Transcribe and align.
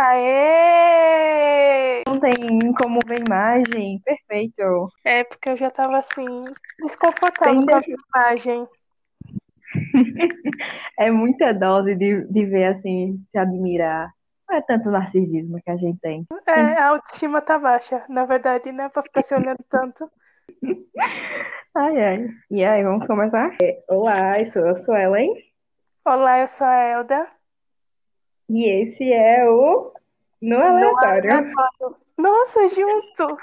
Aê! 0.00 1.58
Não 2.06 2.20
tem 2.20 2.32
como 2.80 3.00
ver 3.04 3.20
imagem. 3.26 4.00
Perfeito. 4.04 4.88
É, 5.04 5.24
porque 5.24 5.50
eu 5.50 5.56
já 5.56 5.72
tava 5.72 5.98
assim, 5.98 6.44
desconfortável 6.78 7.66
com 7.66 7.74
a 7.74 7.82
imagem. 8.20 8.64
É 10.98 11.10
muita 11.10 11.52
dose 11.52 11.94
de, 11.94 12.24
de 12.24 12.44
ver 12.46 12.64
assim, 12.64 13.22
se 13.30 13.38
admirar. 13.38 14.10
Não 14.48 14.56
é 14.56 14.62
tanto 14.62 14.90
narcisismo 14.90 15.60
que 15.62 15.70
a 15.70 15.76
gente 15.76 16.00
tem. 16.00 16.26
É, 16.46 16.80
a 16.80 16.88
autoestima 16.88 17.40
tá 17.40 17.58
baixa. 17.58 18.04
Na 18.08 18.24
verdade, 18.24 18.72
né? 18.72 18.88
Pra 18.88 19.02
ficar 19.02 19.22
se 19.22 19.34
olhando 19.34 19.64
tanto. 19.68 20.10
Ai, 21.76 22.02
ai. 22.02 22.28
E 22.50 22.64
aí, 22.64 22.82
vamos 22.82 23.06
começar? 23.06 23.54
É, 23.62 23.84
Olá, 23.88 24.40
eu 24.40 24.46
sou 24.46 24.66
a 24.66 24.78
Suelen. 24.78 25.32
Olá, 26.04 26.40
eu 26.40 26.48
sou 26.48 26.66
a 26.66 26.74
Elda. 26.74 27.37
E 28.48 28.66
esse 28.66 29.12
é 29.12 29.44
o 29.48 29.92
No 30.40 30.56
Aleatório. 30.56 31.52
Nossa, 32.16 32.66
junto! 32.68 33.36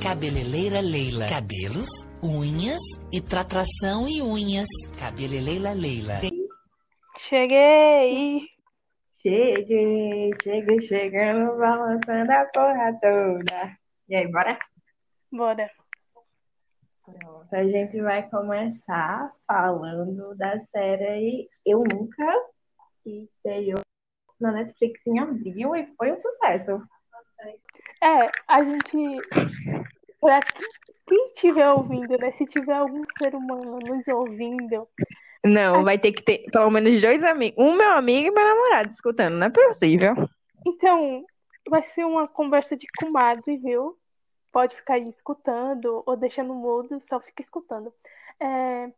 Cabeleireira 0.00 0.80
Leila. 0.80 1.26
Cabelos, 1.28 1.88
unhas 2.22 2.82
e 3.10 3.20
tratração 3.20 4.06
e 4.06 4.20
unhas. 4.20 4.68
Cabeleireira 4.98 5.72
Leila. 5.72 6.20
Cheguei! 7.18 8.42
Cheguei, 9.22 10.30
cheguei, 10.42 10.80
chegando, 10.82 11.56
balançando 11.56 12.32
a 12.32 12.44
porra 12.52 12.98
toda. 13.00 13.78
E 14.08 14.16
aí, 14.16 14.30
bora? 14.30 14.58
Bora. 15.30 15.70
Pronto, 17.04 17.54
a 17.54 17.64
gente 17.64 18.02
vai 18.02 18.28
começar 18.28 19.32
falando 19.46 20.36
da 20.36 20.60
série 20.66 21.48
Eu 21.64 21.84
Nunca, 21.90 22.26
que 23.02 23.24
estreou 23.24 23.80
na 24.42 24.52
Netflix 24.52 25.00
em 25.06 25.18
abril 25.18 25.74
e 25.76 25.86
foi 25.96 26.12
um 26.12 26.20
sucesso. 26.20 26.82
É, 28.02 28.30
a 28.48 28.62
gente. 28.62 29.20
Pra 30.20 30.40
quem- 30.40 30.68
quem 31.06 31.24
estiver 31.26 31.68
ouvindo, 31.70 32.16
né? 32.18 32.30
Se 32.30 32.46
tiver 32.46 32.74
algum 32.74 33.02
ser 33.18 33.34
humano 33.34 33.78
nos 33.80 34.06
ouvindo, 34.08 34.88
Não, 35.44 35.82
vai 35.84 35.98
ter 35.98 36.12
que 36.12 36.22
ter 36.22 36.44
pelo 36.50 36.70
menos 36.70 37.00
dois 37.00 37.22
amigos, 37.24 37.56
um 37.64 37.74
meu 37.76 37.90
amigo 37.92 38.28
e 38.28 38.30
meu 38.30 38.44
namorado 38.44 38.90
escutando, 38.90 39.34
não 39.34 39.46
é 39.46 39.50
possível. 39.50 40.14
então 40.66 41.24
vai 41.68 41.82
ser 41.82 42.04
uma 42.04 42.26
conversa 42.28 42.76
de 42.76 42.86
comadre, 42.98 43.56
viu? 43.56 43.96
Pode 44.52 44.74
ficar 44.76 44.94
aí 44.94 45.08
escutando 45.08 46.02
ou 46.06 46.16
deixando 46.16 46.54
mudo, 46.54 47.00
só 47.00 47.18
fica 47.20 47.42
escutando. 47.42 47.92
É, 48.38 48.90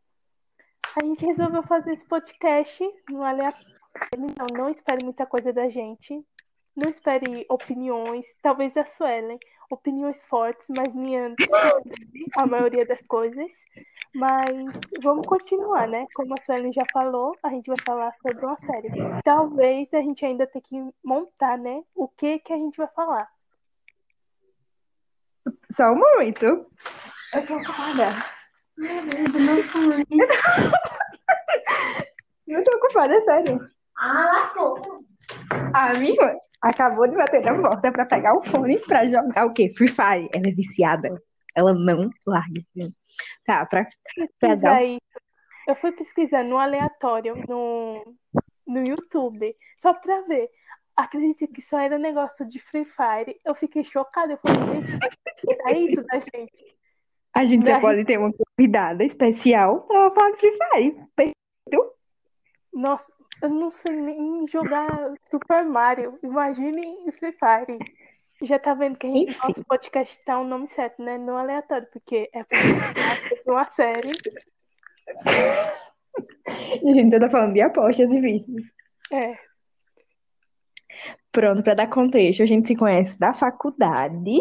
a 0.97 1.05
gente 1.05 1.25
resolveu 1.25 1.63
fazer 1.63 1.93
esse 1.93 2.05
podcast 2.07 2.83
no 3.11 3.23
aleatório. 3.23 3.84
Então, 4.17 4.47
não 4.53 4.69
espere 4.69 5.05
muita 5.05 5.27
coisa 5.27 5.53
da 5.53 5.69
gente. 5.69 6.25
Não 6.77 6.91
espere 6.91 7.47
opiniões, 7.49 8.27
talvez 8.43 8.73
da 8.73 8.85
Suelen, 8.85 9.39
opiniões 9.71 10.27
fortes, 10.27 10.67
mas 10.77 10.93
minha 10.93 11.33
a 12.37 12.47
maioria 12.47 12.85
das 12.85 13.01
coisas. 13.03 13.53
Mas 14.13 14.81
vamos 15.01 15.25
continuar, 15.25 15.87
né? 15.87 16.07
Como 16.15 16.35
a 16.35 16.41
Suelen 16.41 16.73
já 16.73 16.83
falou, 16.93 17.37
a 17.45 17.51
gente 17.51 17.69
vai 17.69 17.77
falar 17.85 18.13
sobre 18.13 18.45
uma 18.45 18.57
série. 18.57 18.89
Talvez 19.23 19.95
a 19.95 20.01
gente 20.01 20.27
ainda 20.27 20.49
tenha 20.49 20.63
que 20.63 20.95
montar, 21.05 21.57
né? 21.57 21.85
O 21.95 22.09
que 22.09 22.41
que 22.41 22.53
a 22.53 22.57
gente 22.57 22.77
vai 22.77 22.89
falar. 22.89 23.31
Só 25.71 25.93
um 25.93 25.99
momento. 25.99 26.47
Eu 26.47 27.47
tô 27.47 27.57
ocupada. 27.57 28.25
Não 32.47 32.63
tô 32.63 32.77
ocupada, 32.77 33.21
sério. 33.23 33.74
Ah, 33.99 34.25
lascou. 34.33 34.81
A 35.75 35.95
minha 35.99 36.13
irmã 36.13 36.37
acabou 36.61 37.09
de 37.09 37.17
bater 37.17 37.43
na 37.43 37.61
porta 37.61 37.93
pra 37.93 38.07
pegar 38.07 38.37
o 38.37 38.43
fone 38.43 38.79
pra 38.81 39.07
jogar 39.07 39.47
o 39.47 39.53
quê? 39.53 39.71
Free 39.71 39.89
Fire. 39.89 40.29
Ela 40.35 40.49
é 40.49 40.53
viciada. 40.53 41.23
Ela 41.55 41.73
não 41.73 42.11
larga. 42.27 42.61
assim. 42.61 42.93
Tá, 43.45 43.65
pra, 43.67 43.87
pra 44.41 44.55
dar 44.57 44.85
isso. 44.85 45.01
Eu 45.67 45.75
fui 45.75 45.93
pesquisar 45.93 46.43
no 46.45 46.59
aleatório, 46.59 47.37
no, 47.49 48.17
no 48.67 48.87
YouTube, 48.87 49.57
só 49.79 49.95
pra 49.95 50.21
ver. 50.23 50.51
Acredite 50.97 51.47
que 51.49 51.63
só 51.63 51.79
era 51.79 51.99
negócio 51.99 52.47
de 52.47 52.59
Free 52.59 52.85
Fire. 52.85 53.41
Eu 53.45 53.55
fiquei 53.55 53.83
chocada. 53.83 54.35
Eu 54.35 54.39
falei, 54.39 54.83
gente, 54.83 54.99
é 55.67 55.79
isso 55.79 56.03
da 56.05 56.19
gente. 56.19 56.77
A 57.35 57.45
gente 57.45 57.67
já 57.67 57.81
pode 57.81 58.05
ter 58.05 58.19
uma 58.19 58.33
convidada 58.33 59.03
especial 59.03 59.83
pra 59.89 60.11
falar 60.11 60.31
de 60.33 60.39
Free 60.39 60.59
Fire. 61.17 61.33
Nossa, 62.73 63.13
eu 63.45 63.51
não 63.51 63.71
sei 63.71 63.93
nem 63.93 64.47
jogar 64.47 65.15
Super 65.31 65.65
Mario. 65.65 66.19
Imagine 66.23 67.13
Free 67.13 67.33
Fire. 67.33 67.79
Já 68.43 68.59
tá 68.59 68.75
vendo 68.75 68.97
que 68.97 69.07
a 69.07 69.11
gente, 69.11 69.31
Enfim. 69.31 69.39
nosso 69.47 69.65
podcast 69.65 70.25
tá 70.25 70.39
o 70.41 70.45
nome 70.45 70.67
certo, 70.67 71.03
né? 71.03 71.17
No 71.19 71.37
aleatório, 71.37 71.87
porque 71.93 72.29
é 72.35 72.45
uma 73.47 73.65
série. 73.67 74.11
E 76.83 76.91
a 76.91 76.93
gente 76.93 77.19
tá 77.19 77.31
falando 77.31 77.55
de 77.55 77.61
apostas 77.61 78.13
e 78.13 78.21
vícios. 78.21 78.65
É, 79.13 79.37
Pronto, 81.35 81.65
pra 81.65 81.75
dar 81.75 81.89
contexto, 81.89 82.45
a 82.45 82.47
gente 82.47 82.69
se 82.69 82.77
conhece 82.77 83.19
da 83.19 83.35
faculdade 83.35 84.39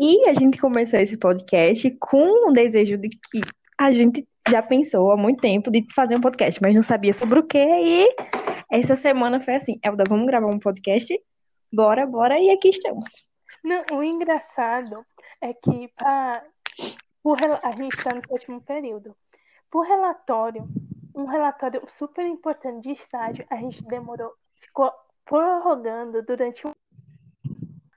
e 0.00 0.28
a 0.28 0.32
gente 0.32 0.58
começou 0.58 0.98
esse 0.98 1.18
podcast 1.18 1.90
com 2.00 2.48
o 2.48 2.52
desejo 2.52 2.96
de 2.96 3.10
que 3.10 3.40
a 3.78 3.92
gente 3.92 4.26
já 4.50 4.62
pensou 4.62 5.12
há 5.12 5.16
muito 5.16 5.40
tempo 5.40 5.70
de 5.70 5.86
fazer 5.94 6.16
um 6.16 6.20
podcast, 6.20 6.60
mas 6.62 6.74
não 6.74 6.82
sabia 6.82 7.12
sobre 7.12 7.38
o 7.38 7.46
quê. 7.46 7.58
E 7.58 8.16
essa 8.70 8.96
semana 8.96 9.40
foi 9.40 9.56
assim: 9.56 9.78
Elda, 9.82 10.04
vamos 10.08 10.26
gravar 10.26 10.46
um 10.46 10.58
podcast? 10.58 11.18
Bora, 11.72 12.06
bora, 12.06 12.38
e 12.38 12.50
aqui 12.50 12.70
estamos. 12.70 13.26
Não, 13.62 13.84
o 13.92 14.02
engraçado 14.02 15.04
é 15.40 15.52
que 15.52 15.88
pra, 15.96 16.42
por 17.22 17.38
a 17.62 17.70
gente 17.76 17.96
está 17.96 18.14
no 18.14 18.26
sétimo 18.26 18.60
período. 18.62 19.14
Por 19.70 19.86
relatório, 19.86 20.66
um 21.14 21.26
relatório 21.26 21.82
super 21.86 22.26
importante 22.26 22.82
de 22.82 22.92
estágio, 22.92 23.44
a 23.50 23.56
gente 23.56 23.84
demorou, 23.84 24.32
ficou 24.54 24.90
prorrogando 25.24 26.22
durante 26.22 26.66
um. 26.66 26.72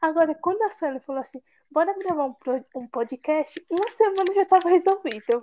Agora, 0.02 0.36
quando 0.36 0.64
a 0.64 0.72
Sally 0.72 1.00
falou 1.00 1.22
assim, 1.22 1.40
bora 1.70 1.96
gravar 1.98 2.26
um, 2.26 2.36
um 2.76 2.88
podcast, 2.88 3.64
uma 3.70 3.88
semana 3.90 4.34
já 4.34 4.42
estava 4.42 4.68
resolvido. 4.68 5.42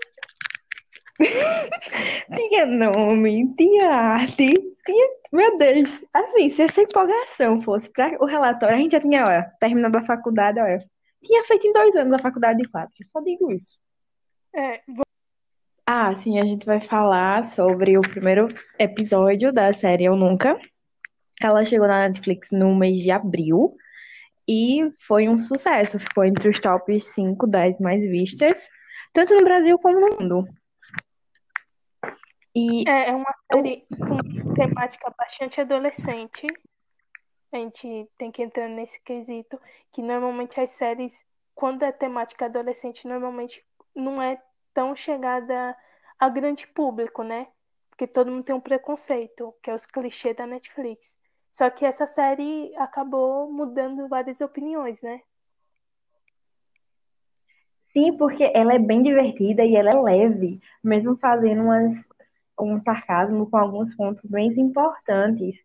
Tinha 2.34 2.66
nome, 2.66 3.54
tinha 3.56 3.90
arte, 3.90 4.52
tinha. 4.86 5.08
Meu 5.32 5.58
Deus, 5.58 6.04
assim, 6.14 6.50
se 6.50 6.62
essa 6.62 6.80
empolgação 6.80 7.60
fosse 7.60 7.90
para 7.90 8.16
o 8.22 8.26
relatório, 8.26 8.76
a 8.76 8.78
gente 8.78 8.92
já 8.92 9.00
tinha, 9.00 9.26
olha, 9.26 9.52
terminado 9.60 9.98
a 9.98 10.02
faculdade, 10.02 10.60
olha. 10.60 10.78
Tinha 11.22 11.42
feito 11.44 11.66
em 11.66 11.72
dois 11.72 11.94
anos 11.96 12.12
a 12.12 12.18
faculdade 12.18 12.62
de 12.62 12.68
quatro, 12.68 12.94
só 13.08 13.20
digo 13.20 13.50
isso. 13.52 13.78
É, 14.54 14.80
Ah, 15.86 16.14
sim, 16.14 16.38
a 16.38 16.44
gente 16.44 16.64
vai 16.64 16.80
falar 16.80 17.42
sobre 17.44 17.98
o 17.98 18.00
primeiro 18.00 18.48
episódio 18.78 19.52
da 19.52 19.72
série 19.72 20.04
Eu 20.04 20.16
Nunca. 20.16 20.58
Ela 21.40 21.64
chegou 21.64 21.86
na 21.86 22.08
Netflix 22.08 22.50
no 22.52 22.74
mês 22.74 22.98
de 22.98 23.10
abril 23.10 23.76
e 24.48 24.90
foi 24.98 25.28
um 25.28 25.38
sucesso. 25.38 25.98
Ficou 25.98 26.24
entre 26.24 26.48
os 26.48 26.58
tops 26.60 27.04
5, 27.14 27.46
10 27.46 27.80
mais 27.80 28.06
vistas, 28.06 28.68
tanto 29.12 29.34
no 29.34 29.44
Brasil 29.44 29.78
como 29.78 30.00
no 30.00 30.16
mundo. 30.18 30.48
E 32.58 32.82
É, 32.88 33.10
é 33.10 33.14
uma 33.14 33.32
série 33.52 33.86
com 34.00 34.54
temática 34.54 35.14
bastante 35.16 35.60
adolescente. 35.60 36.44
A 37.52 37.56
gente 37.56 38.10
tem 38.18 38.32
que 38.32 38.42
entrar 38.42 38.68
nesse 38.68 39.00
quesito, 39.00 39.60
que 39.92 40.02
normalmente 40.02 40.60
as 40.60 40.72
séries, 40.72 41.24
quando 41.54 41.84
é 41.84 41.92
temática 41.92 42.46
adolescente, 42.46 43.06
normalmente 43.06 43.64
não 43.94 44.20
é 44.20 44.42
tão 44.74 44.96
chegada 44.96 45.76
a 46.18 46.28
grande 46.28 46.66
público, 46.66 47.22
né? 47.22 47.46
Porque 47.90 48.08
todo 48.08 48.30
mundo 48.32 48.42
tem 48.42 48.54
um 48.56 48.60
preconceito, 48.60 49.54
que 49.62 49.70
é 49.70 49.74
os 49.74 49.86
clichês 49.86 50.36
da 50.36 50.44
Netflix. 50.44 51.16
Só 51.52 51.70
que 51.70 51.84
essa 51.84 52.08
série 52.08 52.74
acabou 52.76 53.48
mudando 53.52 54.08
várias 54.08 54.40
opiniões, 54.40 55.00
né? 55.00 55.22
sim, 57.92 58.16
porque 58.16 58.50
ela 58.54 58.74
é 58.74 58.78
bem 58.78 59.02
divertida 59.02 59.64
e 59.64 59.74
ela 59.74 59.90
é 59.90 60.00
leve, 60.00 60.60
mesmo 60.82 61.16
fazendo 61.16 61.62
umas, 61.62 61.92
um 62.60 62.80
sarcasmo 62.80 63.48
com 63.50 63.56
alguns 63.56 63.94
pontos 63.94 64.24
bem 64.24 64.48
importantes. 64.58 65.56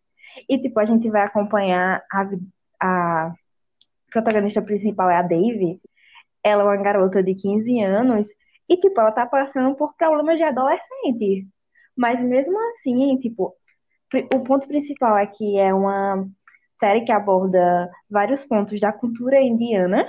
E, 0.48 0.58
tipo, 0.58 0.78
a 0.80 0.84
gente 0.84 1.10
vai 1.10 1.22
acompanhar 1.22 2.02
a, 2.12 2.28
a 2.80 3.34
protagonista 4.10 4.62
principal 4.62 5.10
é 5.10 5.16
a 5.16 5.22
Dave. 5.22 5.80
Ela 6.42 6.62
é 6.62 6.66
uma 6.66 6.76
garota 6.76 7.22
de 7.22 7.34
15 7.34 7.80
anos 7.82 8.26
e, 8.68 8.76
tipo, 8.76 9.00
ela 9.00 9.12
tá 9.12 9.26
passando 9.26 9.74
por 9.74 9.94
problemas 9.96 10.38
de 10.38 10.44
adolescente. 10.44 11.46
Mas 11.96 12.20
mesmo 12.20 12.58
assim, 12.70 13.16
tipo, 13.18 13.54
o 14.32 14.40
ponto 14.40 14.66
principal 14.66 15.16
é 15.16 15.26
que 15.26 15.58
é 15.58 15.72
uma 15.72 16.26
série 16.80 17.04
que 17.04 17.12
aborda 17.12 17.90
vários 18.10 18.44
pontos 18.44 18.78
da 18.80 18.92
cultura 18.92 19.40
indiana, 19.40 20.06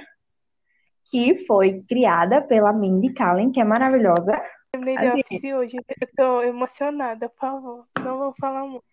que 1.12 1.46
foi 1.46 1.84
criada 1.88 2.42
pela 2.42 2.74
Mindy 2.74 3.14
Kaling, 3.14 3.52
que 3.52 3.60
é 3.60 3.64
maravilhosa. 3.64 4.40
Terminei 4.76 4.98
The 4.98 5.08
Assim. 5.08 5.20
Office 5.22 5.54
hoje, 5.54 5.78
eu 6.02 6.08
tô 6.18 6.42
emocionada, 6.42 7.30
por 7.30 7.40
favor, 7.40 7.86
não 7.98 8.18
vou 8.18 8.34
falar 8.38 8.66
muito. 8.66 8.84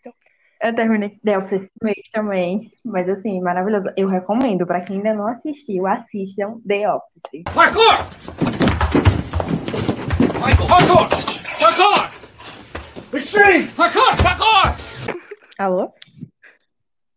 Eu 0.62 0.73
terminei 0.73 1.19
The 1.25 1.38
Office 1.38 1.62
esse 1.62 1.70
mês 1.82 2.08
também. 2.12 2.70
Mas 2.84 3.08
assim, 3.08 3.40
maravilhoso. 3.40 3.88
Eu 3.96 4.06
recomendo. 4.06 4.64
Pra 4.64 4.81
quem 4.81 4.99
ainda 4.99 5.12
não 5.12 5.26
assistiu, 5.26 5.88
assistam 5.88 6.61
The 6.64 6.88
Office. 6.88 7.43
Parkour! 7.52 7.99
Michael! 10.34 10.69
Parkour! 10.69 11.08
Parkour! 11.58 13.19
Extreme! 13.19 13.67
Parkour! 13.73 14.14
Alô? 15.58 15.93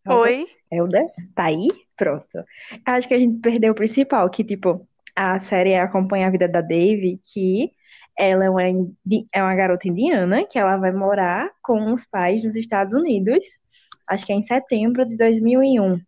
Oi? 0.08 0.44
Elda? 0.72 1.06
Tá 1.36 1.44
aí? 1.44 1.68
Pronto. 1.96 2.44
Acho 2.84 3.06
que 3.06 3.14
a 3.14 3.18
gente 3.18 3.38
perdeu 3.40 3.70
o 3.70 3.76
principal, 3.76 4.28
que, 4.28 4.42
tipo, 4.42 4.84
a 5.14 5.38
série 5.38 5.76
acompanha 5.76 6.26
a 6.26 6.30
vida 6.30 6.48
da 6.48 6.60
Dave, 6.60 7.20
que 7.32 7.70
ela 8.18 8.44
é 8.44 8.50
uma, 8.50 8.62
é 8.62 9.42
uma 9.42 9.54
garota 9.54 9.88
indiana, 9.88 10.44
que 10.44 10.58
ela 10.58 10.76
vai 10.76 10.92
morar 10.92 11.50
com 11.62 11.92
os 11.92 12.04
pais 12.04 12.42
nos 12.44 12.56
Estados 12.56 12.94
Unidos, 12.94 13.44
acho 14.06 14.24
que 14.24 14.32
é 14.32 14.36
em 14.36 14.42
setembro 14.42 15.04
de 15.04 15.16
2001. 15.16 16.00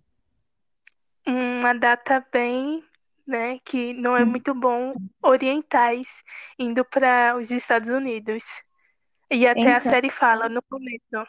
Uma 1.27 1.75
data 1.75 2.25
bem, 2.33 2.83
né, 3.27 3.59
que 3.65 3.93
não 3.93 4.17
é 4.17 4.25
muito 4.25 4.55
bom 4.55 4.95
orientais 5.23 6.23
indo 6.59 6.85
para 6.85 7.37
os 7.37 7.51
Estados 7.51 7.91
Unidos. 7.91 8.45
E 9.31 9.47
até 9.47 9.75
a 9.75 9.77
Então. 9.77 9.93
série 9.93 10.11
fala 10.11 10.49
no 10.49 10.63
começo. 10.63 11.29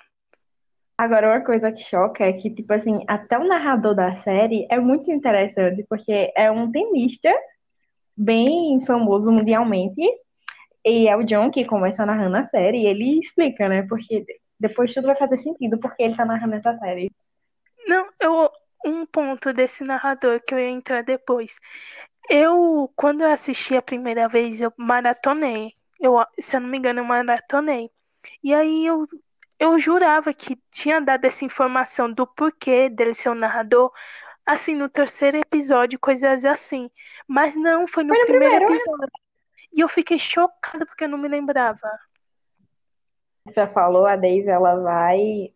Agora, 0.98 1.28
uma 1.30 1.42
coisa 1.42 1.72
que 1.72 1.84
choca 1.84 2.26
é 2.26 2.34
que, 2.34 2.50
tipo 2.50 2.72
assim, 2.74 3.04
até 3.08 3.38
o 3.38 3.48
narrador 3.48 3.96
da 3.96 4.18
série 4.18 4.66
é 4.70 4.80
muito 4.80 5.12
interessante, 5.12 5.86
porque 5.90 6.32
é 6.36 6.52
um 6.52 6.70
tenista 6.72 7.34
bem 8.16 8.82
famoso 8.86 9.32
mundialmente, 9.32 10.02
e 10.86 11.08
é 11.08 11.16
o 11.16 11.24
John 11.24 11.52
que 11.52 11.66
começa 11.66 12.06
narrando 12.06 12.38
a 12.38 12.48
série, 12.48 12.84
e 12.84 12.88
ele 12.88 13.20
explica, 13.20 13.68
né? 13.68 13.86
Porque 13.88 14.26
depois 14.60 14.94
tudo 14.94 15.08
vai 15.08 15.16
fazer 15.16 15.38
sentido 15.38 15.80
porque 15.80 16.04
ele 16.04 16.16
tá 16.16 16.26
narrando 16.26 16.56
essa 16.56 16.78
série. 16.78 17.12
Não, 17.88 18.08
eu 18.20 18.52
um 18.86 19.06
ponto 19.06 19.52
desse 19.54 19.84
narrador 19.84 20.42
que 20.46 20.54
eu 20.54 20.60
ia 20.60 20.70
entrar 20.70 21.04
depois. 21.04 21.60
Eu, 22.30 22.92
quando 22.96 23.22
eu 23.22 23.32
assisti 23.32 23.76
a 23.76 23.82
primeira 23.82 24.28
vez, 24.28 24.62
eu 24.62 24.72
maratonei. 24.78 25.74
Eu, 26.00 26.24
se 26.40 26.56
eu 26.56 26.62
não 26.62 26.70
me 26.70 26.78
engano, 26.78 27.00
eu 27.00 27.06
maratonei. 27.06 27.90
E 28.44 28.54
aí 28.54 28.86
eu, 28.86 29.08
eu 29.60 29.80
jurava 29.80 30.34
que 30.34 30.58
tinha 30.72 31.02
dado 31.02 31.26
essa 31.26 31.44
informação 31.44 32.12
do 32.12 32.26
porquê 32.28 32.90
dele 32.90 33.14
ser 33.14 33.30
um 33.30 33.36
narrador, 33.36 33.92
assim, 34.46 34.76
no 34.76 34.88
terceiro 34.90 35.38
episódio, 35.38 36.00
coisas 36.00 36.46
assim. 36.46 36.90
Mas 37.28 37.56
não, 37.56 37.88
foi 37.88 38.04
no 38.04 38.14
Foi 38.14 38.20
no 38.20 38.28
primeiro 38.28 38.66
primeiro. 38.66 38.76
episódio. 38.76 39.10
E 39.74 39.82
eu 39.82 39.88
fiquei 39.90 40.18
chocada 40.20 40.86
porque 40.86 41.04
eu 41.04 41.10
não 41.10 41.18
me 41.18 41.28
lembrava. 41.28 41.80
Você 43.46 43.54
já 43.54 43.68
falou, 43.68 44.06
a 44.06 44.16
Dave, 44.16 44.48
ela 44.50 44.76
vai. 44.82 45.54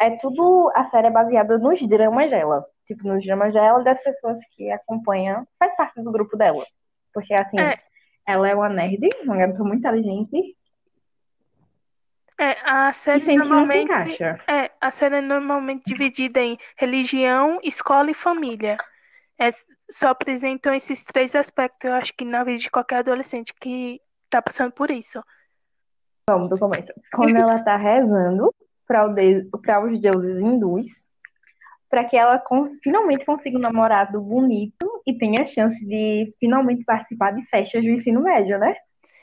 É 0.00 0.16
tudo. 0.16 0.70
A 0.74 0.84
série 0.84 1.08
é 1.08 1.10
baseada 1.10 1.58
nos 1.58 1.80
dramas 1.86 2.30
dela. 2.30 2.66
Tipo, 2.86 3.06
nos 3.06 3.24
dramas 3.24 3.52
dela 3.54 3.80
e 3.80 3.84
das 3.84 4.02
pessoas 4.02 4.40
que 4.52 4.70
acompanham, 4.70 5.46
faz 5.58 5.76
parte 5.76 6.02
do 6.02 6.10
grupo 6.10 6.36
dela. 6.36 6.64
Porque, 7.12 7.34
assim, 7.34 7.58
É. 7.60 7.78
ela 8.26 8.48
é 8.48 8.54
uma 8.54 8.68
nerd, 8.68 9.08
uma 9.22 9.36
garota 9.36 9.62
muito 9.62 9.78
inteligente, 9.80 10.56
É, 12.38 12.56
a 12.64 12.90
série 12.94 13.36
normalmente. 13.36 13.84
encaixa. 13.84 14.40
É, 14.48 14.70
a 14.80 14.90
série 14.90 15.16
é 15.16 15.20
normalmente 15.20 15.84
dividida 15.84 16.40
em 16.40 16.58
religião, 16.76 17.60
escola 17.62 18.10
e 18.10 18.14
família. 18.14 18.78
É, 19.38 19.50
só 19.90 20.08
apresentam 20.08 20.72
esses 20.74 21.04
três 21.04 21.34
aspectos, 21.34 21.88
eu 21.88 21.94
acho 21.94 22.12
que 22.14 22.24
na 22.24 22.44
vida 22.44 22.58
de 22.58 22.70
qualquer 22.70 22.98
adolescente 22.98 23.52
que 23.60 24.00
tá 24.28 24.40
passando 24.40 24.72
por 24.72 24.90
isso. 24.90 25.22
Vamos 26.28 26.48
do 26.48 26.58
começo. 26.58 26.92
Quando 27.12 27.36
ela 27.36 27.62
tá 27.62 27.76
rezando 27.76 28.54
para 28.86 29.84
os 29.84 30.00
deuses 30.00 30.42
hindus, 30.42 31.04
para 31.88 32.04
que 32.04 32.16
ela 32.16 32.38
cons- 32.38 32.78
finalmente 32.82 33.24
consiga 33.26 33.58
um 33.58 33.60
namorado 33.60 34.20
bonito 34.20 35.02
e 35.06 35.16
tenha 35.16 35.42
a 35.42 35.46
chance 35.46 35.84
de 35.84 36.32
finalmente 36.38 36.84
participar 36.84 37.32
de 37.32 37.44
festas 37.46 37.82
do 37.82 37.90
ensino 37.90 38.22
médio, 38.22 38.58
né? 38.58 38.76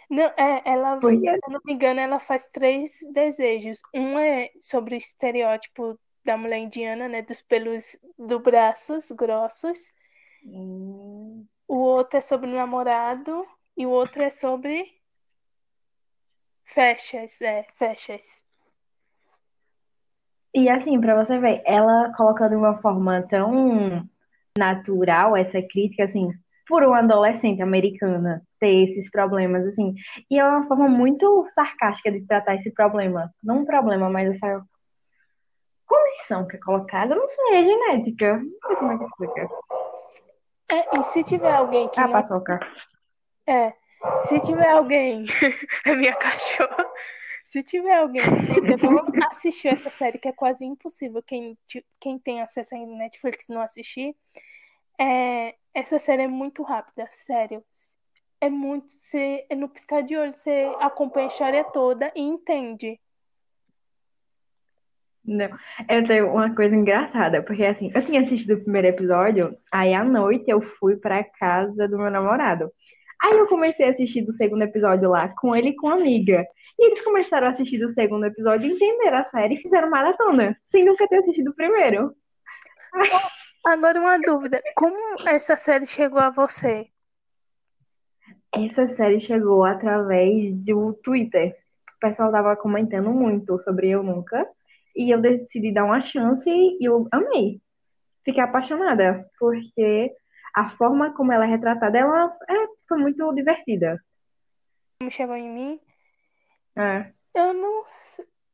Não, 0.10 0.26
é, 0.38 0.62
ela, 0.66 0.98
Porque 1.00 1.20
se 1.20 1.40
eu 1.48 1.52
não 1.52 1.60
me 1.66 1.74
engano, 1.74 2.00
ela 2.00 2.20
faz 2.20 2.48
três 2.52 3.00
desejos. 3.14 3.80
Um 3.94 4.18
é 4.20 4.50
sobre 4.60 4.96
o 4.96 4.98
estereótipo 4.98 6.00
da 6.24 6.38
mulher 6.38 6.58
indiana, 6.60 7.08
né, 7.08 7.22
dos 7.22 7.42
pelos 7.42 7.98
do 8.18 8.40
braços 8.40 9.12
grossos. 9.12 9.80
Hum, 10.48 11.46
O 11.68 11.76
outro 11.76 12.18
é 12.18 12.22
sobre 12.22 12.50
namorado 12.50 13.46
e 13.76 13.86
o 13.86 13.90
outro 13.90 14.22
é 14.22 14.30
sobre 14.30 14.86
festas, 16.64 17.42
é, 17.42 17.64
festas. 17.78 18.24
E 20.54 20.70
assim, 20.70 21.00
pra 21.00 21.16
você 21.24 21.38
ver, 21.38 21.62
ela 21.66 22.12
colocando 22.16 22.52
de 22.52 22.56
uma 22.56 22.82
forma 22.82 23.22
tão 23.28 24.08
natural 24.58 25.36
essa 25.36 25.62
crítica, 25.62 26.06
assim, 26.06 26.32
por 26.68 26.84
uma 26.84 27.00
adolescente 27.00 27.62
americana 27.62 28.42
ter 28.60 28.86
esses 28.86 29.12
problemas, 29.12 29.68
assim. 29.68 29.94
E 30.32 30.40
é 30.40 30.46
uma 30.46 30.66
forma 30.68 30.88
muito 30.88 31.46
sarcástica 31.50 32.12
de 32.12 32.26
tratar 32.26 32.56
esse 32.56 32.72
problema. 32.72 33.32
Não 33.44 33.60
um 33.60 33.66
problema, 33.66 34.10
mas 34.10 34.30
essa 34.36 34.66
condição 35.86 36.48
que 36.48 36.56
é 36.56 36.60
colocada, 36.60 37.14
não 37.16 37.28
sei, 37.28 37.56
é 37.56 37.64
genética. 37.64 38.38
Não 38.38 38.68
sei 38.68 38.76
como 38.78 38.92
é 38.94 38.98
que 38.98 39.04
explica. 39.04 39.50
É, 40.72 40.98
e 40.98 41.04
se 41.04 41.24
tiver 41.24 41.54
alguém 41.54 41.88
que 41.90 42.00
Ah, 42.00 42.08
não 42.08 42.12
paçoca. 42.12 42.60
É, 43.48 43.74
se 44.28 44.40
tiver 44.42 44.70
alguém, 44.70 45.26
é 45.86 45.96
minha 45.96 46.16
cachorra, 46.16 46.86
se 47.46 47.64
tiver 47.64 47.98
alguém 47.98 48.22
que 48.22 48.28
ainda 48.60 48.78
não 48.90 49.28
assistiu 49.32 49.72
essa 49.72 49.90
série, 49.92 50.18
que 50.18 50.28
é 50.28 50.34
quase 50.34 50.66
impossível 50.66 51.24
quem, 51.24 51.58
quem 52.00 52.20
tem 52.20 52.42
acesso 52.42 52.76
à 52.76 52.78
Netflix 52.78 53.48
não 53.48 53.62
assistir, 53.62 54.16
é, 55.00 55.56
essa 55.74 55.98
série 56.00 56.24
é 56.24 56.28
muito 56.28 56.64
rápida, 56.64 57.08
sério. 57.12 57.64
É 58.42 58.50
muito, 58.50 58.92
você, 58.92 59.46
é 59.50 59.56
no 59.56 59.70
piscar 59.70 60.04
de 60.04 60.16
olho, 60.16 60.34
você 60.34 60.72
acompanha 60.80 61.28
a 61.28 61.30
história 61.30 61.64
toda 61.64 62.12
e 62.16 62.22
entende. 62.22 63.00
Não, 65.28 65.50
eu 65.90 66.08
tenho 66.08 66.32
uma 66.32 66.56
coisa 66.56 66.74
engraçada, 66.74 67.44
porque 67.44 67.66
assim, 67.66 67.92
eu 67.94 68.02
tinha 68.02 68.22
assistido 68.22 68.54
o 68.54 68.64
primeiro 68.64 68.88
episódio, 68.88 69.58
aí 69.70 69.94
à 69.94 70.02
noite 70.02 70.46
eu 70.48 70.62
fui 70.62 70.96
pra 70.96 71.22
casa 71.22 71.86
do 71.86 71.98
meu 71.98 72.10
namorado. 72.10 72.72
Aí 73.22 73.38
eu 73.38 73.48
comecei 73.48 73.88
a 73.88 73.92
assistir 73.92 74.22
do 74.22 74.32
segundo 74.32 74.62
episódio 74.62 75.10
lá 75.10 75.28
com 75.28 75.54
ele 75.54 75.70
e 75.70 75.76
com 75.76 75.90
a 75.90 75.96
amiga. 75.96 76.46
E 76.80 76.88
eles 76.88 77.02
começaram 77.02 77.48
a 77.48 77.50
assistir 77.50 77.80
do 77.80 77.92
segundo 77.94 78.26
episódio, 78.26 78.72
entenderam 78.72 79.18
a 79.18 79.26
série 79.26 79.56
e 79.56 79.62
fizeram 79.62 79.90
maratona, 79.90 80.56
sem 80.72 80.86
nunca 80.86 81.08
ter 81.08 81.18
assistido 81.18 81.50
o 81.50 81.56
primeiro. 81.56 82.14
Agora 83.66 84.00
uma 84.00 84.18
dúvida, 84.18 84.62
como 84.76 84.96
essa 85.28 85.58
série 85.58 85.86
chegou 85.86 86.20
a 86.20 86.30
você? 86.30 86.88
Essa 88.56 88.88
série 88.88 89.20
chegou 89.20 89.66
através 89.66 90.54
do 90.54 90.94
Twitter. 91.04 91.54
O 91.98 92.00
pessoal 92.00 92.32
tava 92.32 92.56
comentando 92.56 93.12
muito 93.12 93.60
sobre 93.60 93.90
Eu 93.90 94.04
Nunca. 94.04 94.48
E 94.98 95.14
eu 95.14 95.22
decidi 95.22 95.72
dar 95.72 95.86
uma 95.86 96.02
chance 96.02 96.50
e 96.50 96.84
eu 96.84 97.08
amei. 97.12 97.62
Fiquei 98.26 98.42
apaixonada, 98.42 99.30
porque 99.40 100.12
a 100.56 100.68
forma 100.70 101.14
como 101.14 101.32
ela 101.32 101.46
é 101.46 101.48
retratada, 101.48 102.00
ela 102.00 102.36
é, 102.50 102.68
foi 102.90 102.98
muito 102.98 103.32
divertida. 103.34 104.04
Como 105.00 105.12
chegou 105.12 105.36
em 105.36 105.50
mim? 105.50 105.80
É. 106.76 107.14
Eu 107.36 107.54
não, 107.54 107.84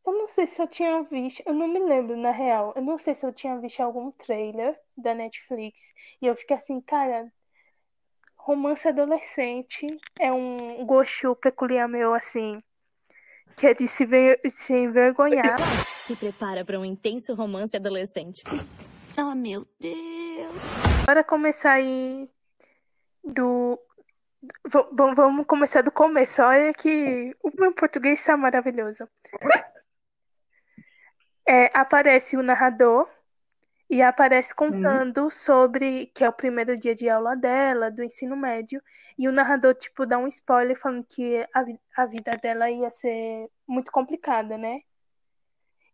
eu 0.06 0.14
não 0.14 0.28
sei 0.28 0.46
se 0.46 0.62
eu 0.62 0.68
tinha 0.68 1.02
visto, 1.04 1.42
eu 1.46 1.54
não 1.54 1.70
me 1.70 1.80
lembro 1.80 2.18
na 2.18 2.32
real. 2.32 2.74
Eu 2.76 2.82
não 2.82 2.98
sei 2.98 3.16
se 3.16 3.26
eu 3.26 3.32
tinha 3.32 3.58
visto 3.58 3.80
algum 3.80 4.12
trailer 4.12 4.78
da 4.98 5.16
Netflix 5.16 5.94
e 6.22 6.28
eu 6.28 6.36
fiquei 6.36 6.58
assim, 6.58 6.82
cara, 6.82 7.32
romance 8.36 8.86
adolescente 8.86 9.88
é 10.20 10.30
um 10.30 10.86
gosto 10.86 11.34
peculiar 11.38 11.88
meu 11.88 12.14
assim, 12.14 12.62
que 13.56 13.66
é 13.66 13.74
de 13.74 13.88
se 13.88 14.06
ver, 14.06 14.42
se 14.50 14.74
envergonhar. 14.74 15.46
Se 16.06 16.16
prepara 16.16 16.66
para 16.66 16.80
um 16.80 16.86
intenso 16.86 17.34
romance 17.34 17.76
adolescente. 17.76 18.44
Oh, 19.18 19.36
meu 19.36 19.66
Deus. 19.80 20.64
Para 21.06 21.24
começar 21.24 21.74
aí 21.74 22.30
do 23.24 23.80
v- 24.66 24.84
v- 24.92 25.16
vamos 25.16 25.46
começar 25.46 25.82
do 25.82 25.92
começo. 25.92 26.42
Olha 26.42 26.74
que 26.74 27.36
o 27.42 27.52
meu 27.58 27.74
português 27.74 28.20
está 28.20 28.36
maravilhoso. 28.36 29.08
É, 31.48 31.72
aparece 31.78 32.36
o 32.38 32.44
narrador 32.44 33.08
e 33.90 34.02
aparece 34.02 34.54
contando 34.56 35.30
sobre 35.30 36.08
que 36.08 36.24
é 36.24 36.30
o 36.30 36.34
primeiro 36.34 36.76
dia 36.76 36.96
de 36.96 37.08
aula 37.10 37.36
dela, 37.36 37.92
do 37.92 38.04
ensino 38.04 38.36
médio, 38.36 38.82
e 39.18 39.28
o 39.28 39.32
narrador, 39.32 39.76
tipo, 39.76 40.06
dá 40.06 40.18
um 40.18 40.28
spoiler 40.28 40.78
falando 40.78 41.06
que 41.08 41.46
a, 41.54 41.62
vi- 41.64 41.80
a 41.96 42.06
vida 42.06 42.36
dela 42.38 42.70
ia 42.72 42.90
ser 42.90 43.50
muito 43.68 43.92
complicada, 43.92 44.58
né? 44.58 44.82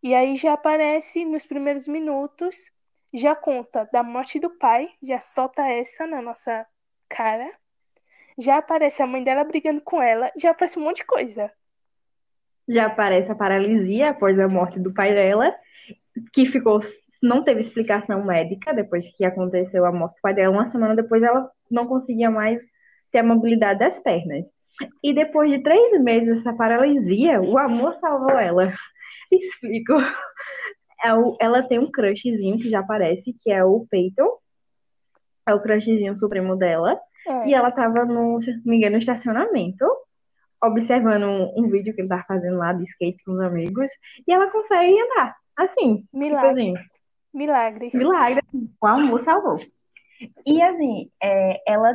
E 0.02 0.14
aí 0.14 0.34
já 0.36 0.54
aparece 0.54 1.24
nos 1.24 1.44
primeiros 1.44 1.86
minutos, 1.86 2.70
já 3.12 3.34
conta 3.34 3.88
da 3.92 4.02
morte 4.02 4.40
do 4.40 4.50
pai, 4.50 4.88
já 5.02 5.20
solta 5.20 5.62
essa 5.62 6.06
na 6.06 6.22
nossa 6.22 6.66
cara. 7.08 7.50
Já 8.38 8.56
aparece 8.58 9.02
a 9.02 9.06
mãe 9.06 9.22
dela 9.22 9.44
brigando 9.44 9.80
com 9.82 10.00
ela, 10.00 10.30
já 10.36 10.50
aparece 10.52 10.78
um 10.78 10.82
monte 10.82 10.98
de 10.98 11.04
coisa. 11.04 11.50
Já 12.68 12.86
aparece 12.86 13.30
a 13.30 13.34
paralisia 13.34 14.10
após 14.10 14.38
a 14.38 14.48
morte 14.48 14.78
do 14.78 14.94
pai 14.94 15.12
dela. 15.12 15.54
que 16.32 16.46
ficou, 16.46 16.80
não 17.22 17.44
teve 17.44 17.60
explicação 17.60 18.24
médica 18.24 18.72
depois 18.72 19.08
que 19.16 19.24
aconteceu 19.24 19.84
a 19.84 19.92
morte 19.92 20.16
do 20.16 20.20
pai 20.22 20.34
dela. 20.34 20.54
Uma 20.54 20.68
semana 20.68 20.96
depois 20.96 21.22
ela 21.22 21.50
não 21.70 21.86
conseguia 21.86 22.30
mais 22.30 22.60
ter 23.12 23.18
a 23.18 23.24
mobilidade 23.24 23.80
das 23.80 24.00
pernas. 24.00 24.48
E 25.02 25.12
depois 25.12 25.50
de 25.50 25.62
três 25.62 26.00
meses 26.00 26.36
dessa 26.36 26.54
paralisia, 26.54 27.40
o 27.42 27.58
amor 27.58 27.94
salvou 27.96 28.38
ela. 28.38 28.72
Explico. 29.30 29.94
É 31.04 31.14
o- 31.14 31.36
Ela 31.40 31.62
tem 31.62 31.78
um 31.78 31.90
crushzinho 31.90 32.58
que 32.58 32.68
já 32.68 32.80
aparece, 32.80 33.34
que 33.40 33.50
é 33.50 33.64
o 33.64 33.86
Peyton. 33.90 34.28
É 35.48 35.54
o 35.54 35.60
crushzinho 35.60 36.14
supremo 36.16 36.56
dela. 36.56 37.00
É. 37.26 37.48
E 37.48 37.54
ela 37.54 37.70
tava 37.70 38.04
no, 38.04 38.38
se 38.40 38.52
não 38.52 38.62
me 38.64 38.76
engano, 38.76 38.92
no 38.92 38.98
estacionamento, 38.98 39.84
observando 40.62 41.24
um, 41.24 41.64
um 41.64 41.68
vídeo 41.70 41.94
que 41.94 42.00
ele 42.00 42.08
tava 42.08 42.24
fazendo 42.26 42.56
lá 42.58 42.72
de 42.72 42.84
skate 42.84 43.22
com 43.24 43.32
os 43.32 43.40
amigos. 43.40 43.90
E 44.26 44.32
ela 44.32 44.50
consegue 44.50 44.94
andar. 45.00 45.36
Assim, 45.56 45.96
tipo 45.98 46.08
Milagre. 46.18 46.50
assim, 46.50 46.74
Milagres. 47.34 47.92
milagre, 47.92 48.40
o 48.80 48.86
amor 48.86 49.20
salvou. 49.20 49.60
E 50.46 50.62
assim, 50.62 51.10
é, 51.22 51.60
ela, 51.70 51.94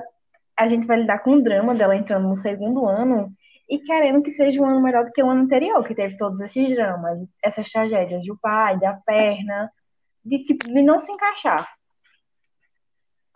a 0.58 0.68
gente 0.68 0.86
vai 0.86 0.98
lidar 1.02 1.20
com 1.20 1.32
o 1.34 1.42
drama 1.42 1.74
dela 1.76 1.96
entrando 1.96 2.28
no 2.28 2.36
segundo 2.36 2.86
ano 2.88 3.32
e 3.70 3.80
querendo 3.80 4.22
que 4.22 4.32
seja 4.32 4.62
um 4.62 4.66
ano 4.66 4.82
melhor 4.82 5.04
do 5.04 5.12
que 5.12 5.24
o 5.24 5.30
ano 5.30 5.42
anterior, 5.42 5.84
que 5.86 5.96
teve 5.96 6.18
todos 6.18 6.40
esses 6.42 6.70
dramas, 6.70 7.20
essas 7.44 7.70
tragédias 7.70 8.24
do 8.26 8.38
pai, 8.38 8.80
da 8.80 8.94
perna, 9.06 9.72
de, 10.24 10.44
tipo, 10.44 10.68
de 10.68 10.82
não 10.82 11.00
se 11.00 11.12
encaixar. 11.12 11.68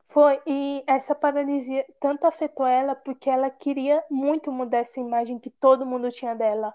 Foi, 0.10 0.40
e 0.46 0.84
essa 0.88 1.14
paralisia 1.14 1.86
tanto 2.02 2.26
afetou 2.26 2.66
ela 2.66 2.96
porque 2.96 3.30
ela 3.30 3.50
queria 3.50 4.04
muito 4.10 4.52
mudar 4.52 4.80
essa 4.80 5.00
imagem 5.00 5.40
que 5.40 5.52
todo 5.52 5.86
mundo 5.86 6.10
tinha 6.10 6.36
dela. 6.36 6.74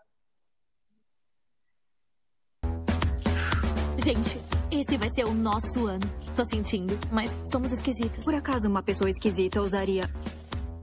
Gente, 4.05 4.39
esse 4.71 4.97
vai 4.97 5.09
ser 5.09 5.25
o 5.25 5.33
nosso 5.33 5.87
ano. 5.87 6.07
Tô 6.37 6.45
sentindo, 6.45 6.95
mas 7.13 7.31
somos 7.51 7.73
esquisitas. 7.73 8.25
Por 8.25 8.35
acaso 8.35 8.69
uma 8.69 8.83
pessoa 8.83 9.09
esquisita 9.09 9.61
usaria 9.61 10.05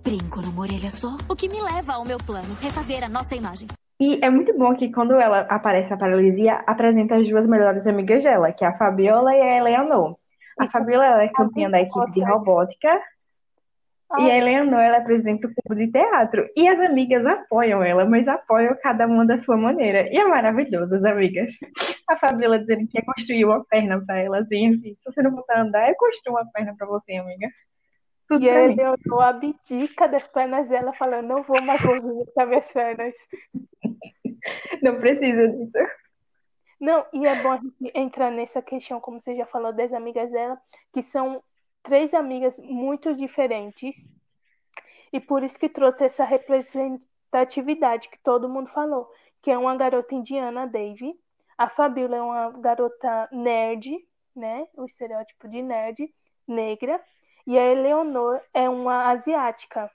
brinco 0.03 0.41
numa 0.41 0.62
orelha 0.62 0.91
só? 0.91 1.15
O 1.29 1.36
que 1.36 1.48
me 1.48 1.62
leva 1.62 1.93
ao 1.93 2.05
meu 2.05 2.17
plano, 2.17 2.53
refazer 2.62 3.03
a 3.03 3.10
nossa 3.10 3.36
imagem. 3.36 3.67
E 4.00 4.20
é 4.24 4.29
muito 4.29 4.58
bom 4.58 4.75
que 4.75 4.91
quando 4.91 5.13
ela 5.13 5.41
aparece 5.41 5.93
a 5.93 5.98
paralisia, 5.98 6.63
apresenta 6.65 7.15
as 7.15 7.29
duas 7.29 7.46
melhores 7.46 7.86
amigas 7.86 8.24
dela, 8.24 8.51
que 8.51 8.65
é 8.65 8.67
a 8.67 8.77
Fabiola 8.77 9.34
e 9.36 9.41
a 9.41 9.58
Eleanor. 9.58 10.17
A 10.60 10.67
Fabiola 10.67 11.05
ela 11.05 11.24
é 11.24 11.29
campeã 11.29 11.70
da 11.70 11.79
equipe 11.79 12.12
de 12.12 12.24
robótica 12.24 13.00
e 14.20 14.29
a 14.29 14.38
Eleanor 14.38 14.79
ela 14.79 14.98
apresenta 14.98 15.48
o 15.48 15.53
clube 15.53 15.86
de 15.86 15.91
teatro. 15.91 16.50
E 16.58 16.67
as 16.67 16.79
amigas 16.79 17.25
apoiam 17.25 17.84
ela, 17.84 18.03
mas 18.03 18.27
apoiam 18.27 18.75
cada 18.81 19.05
uma 19.05 19.25
da 19.25 19.38
sua 19.38 19.55
maneira. 19.55 20.10
E 20.12 20.17
é 20.17 20.25
maravilhoso, 20.25 20.96
as 20.96 21.03
amigas. 21.05 21.53
A 22.10 22.17
Fabiola 22.17 22.60
dizendo 22.60 22.88
que 22.88 22.98
ia 22.98 23.05
construir 23.05 23.46
uma 23.46 23.63
perna 23.65 24.03
pra 24.05 24.17
ela, 24.17 24.39
assim, 24.39 24.67
assim, 24.67 24.96
se 24.96 25.05
você 25.05 25.22
não 25.22 25.31
voltar 25.31 25.58
a 25.58 25.62
andar, 25.62 25.88
eu 25.88 25.96
construo 25.96 26.36
uma 26.36 26.46
perna 26.51 26.74
pra 26.75 26.88
você, 26.88 27.15
amiga. 27.15 27.48
Tudo 28.31 28.45
E 28.45 28.50
pra 28.50 28.63
a 28.63 28.67
mim. 28.69 28.73
Eleonor 28.79 29.23
abdica 29.23 30.07
das 30.07 30.25
pernas 30.25 30.69
dela, 30.69 30.93
falando: 30.93 31.27
Não 31.27 31.43
vou 31.43 31.61
mais 31.61 31.81
movimentar 31.83 32.47
minhas 32.47 32.71
pernas. 32.71 33.13
Não 34.81 34.97
precisa 35.01 35.50
disso. 35.50 35.77
Não, 36.79 37.05
e 37.11 37.27
é 37.27 37.43
bom 37.43 37.51
a 37.51 37.57
gente 37.57 37.91
entrar 37.93 38.31
nessa 38.31 38.61
questão, 38.61 39.01
como 39.01 39.19
você 39.19 39.35
já 39.35 39.45
falou, 39.45 39.73
das 39.73 39.91
amigas 39.91 40.31
dela, 40.31 40.57
que 40.93 41.03
são 41.03 41.43
três 41.83 42.13
amigas 42.13 42.57
muito 42.57 43.13
diferentes, 43.13 44.09
e 45.11 45.19
por 45.19 45.43
isso 45.43 45.59
que 45.59 45.67
trouxe 45.67 46.05
essa 46.05 46.23
representatividade 46.23 48.09
que 48.09 48.17
todo 48.17 48.50
mundo 48.50 48.69
falou, 48.69 49.11
que 49.41 49.51
é 49.51 49.57
uma 49.57 49.75
garota 49.75 50.15
indiana, 50.15 50.65
Dave, 50.65 51.13
a 51.57 51.69
Fabiola 51.69 52.15
é 52.15 52.21
uma 52.21 52.50
garota 52.51 53.29
nerd, 53.31 53.95
né, 54.35 54.65
o 54.75 54.85
estereótipo 54.85 55.47
de 55.47 55.61
nerd, 55.61 56.11
negra, 56.47 57.00
e 57.45 57.57
a 57.57 57.71
Eleonor 57.71 58.39
é 58.53 58.69
uma 58.69 59.10
asiática, 59.10 59.89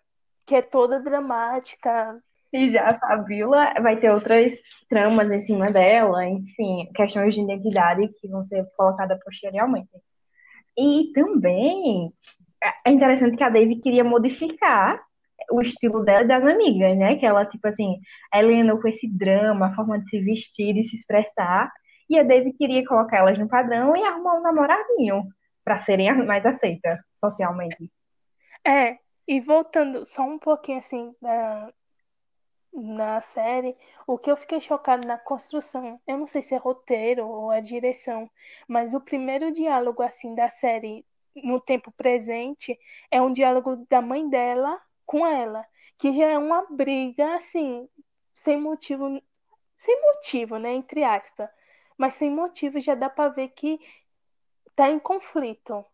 que 0.45 0.55
é 0.55 0.63
toda 0.63 1.01
dramática, 1.01 2.21
E 2.53 2.71
já 2.71 2.91
a 2.91 2.99
Fabiola 2.99 3.75
vai 3.83 3.99
ter 3.99 4.11
outras 4.11 4.55
tramas 4.89 5.31
em 5.31 5.41
cima 5.41 5.71
dela, 5.71 6.25
enfim, 6.27 6.89
questões 6.95 7.35
de 7.35 7.43
identidade 7.43 8.09
que 8.21 8.29
vão 8.29 8.45
ser 8.45 8.65
colocadas 8.77 9.19
posteriormente. 9.23 9.91
E 10.79 11.13
também 11.13 12.13
é 12.85 12.91
interessante 12.91 13.37
que 13.37 13.45
a 13.45 13.51
Dave 13.51 13.77
queria 13.77 14.05
modificar 14.05 15.03
o 15.51 15.61
estilo 15.61 16.05
dela 16.05 16.25
e 16.25 16.29
das 16.29 16.45
amigas, 16.45 16.97
né? 16.97 17.17
Que 17.17 17.27
ela, 17.27 17.45
tipo 17.45 17.67
assim, 17.69 17.99
a 18.33 18.39
Helena 18.39 18.77
com 18.81 18.89
esse 18.89 19.09
drama, 19.09 19.67
a 19.67 19.75
forma 19.75 19.99
de 19.99 20.09
se 20.09 20.21
vestir, 20.21 20.75
de 20.75 20.85
se 20.85 20.97
expressar, 20.97 21.71
e 22.09 22.19
a 22.19 22.23
Dave 22.23 22.53
queria 22.53 22.87
colocar 22.87 23.19
elas 23.19 23.39
no 23.39 23.49
padrão 23.49 23.95
e 23.97 24.03
arrumar 24.03 24.39
um 24.39 24.43
namoradinho 24.43 25.25
para 25.65 25.79
serem 25.79 26.25
mais 26.25 26.47
aceitas 26.47 26.99
socialmente. 27.21 27.91
É, 28.65 28.99
e 29.27 29.41
voltando 29.41 30.05
só 30.05 30.23
um 30.23 30.39
pouquinho 30.39 30.79
assim 30.79 31.15
da, 31.21 31.73
na 32.73 33.21
série, 33.21 33.77
o 34.07 34.19
que 34.19 34.31
eu 34.31 34.37
fiquei 34.37 34.61
chocado 34.61 35.07
na 35.07 35.19
construção, 35.19 36.01
eu 36.07 36.19
não 36.19 36.27
sei 36.27 36.43
se 36.43 36.55
é 36.55 36.59
roteiro 36.59 37.27
ou 37.27 37.51
a 37.51 37.61
direção, 37.61 38.31
mas 38.69 38.95
o 38.95 39.01
primeiro 39.01 39.51
diálogo 39.51 40.03
assim 40.03 40.35
da 40.35 40.49
série 40.49 41.05
no 41.35 41.61
tempo 41.61 41.91
presente 41.93 42.79
é 43.11 43.21
um 43.21 43.33
diálogo 43.33 43.87
da 43.89 44.01
mãe 44.01 44.29
dela 44.29 44.81
com 45.05 45.27
ela, 45.27 45.65
que 45.99 46.13
já 46.13 46.27
é 46.27 46.39
uma 46.39 46.67
briga 46.71 47.35
assim, 47.37 47.89
sem 48.35 48.61
motivo, 48.61 49.23
sem 49.79 50.01
motivo, 50.03 50.59
né, 50.59 50.73
entre 50.75 51.03
aspas, 51.05 51.49
mas 51.97 52.15
sem 52.15 52.31
motivo 52.31 52.79
já 52.81 52.95
dá 52.95 53.09
pra 53.09 53.29
ver 53.29 53.49
que 53.49 53.79
tá 54.75 54.91
em 54.91 54.99
conflito. 54.99 55.85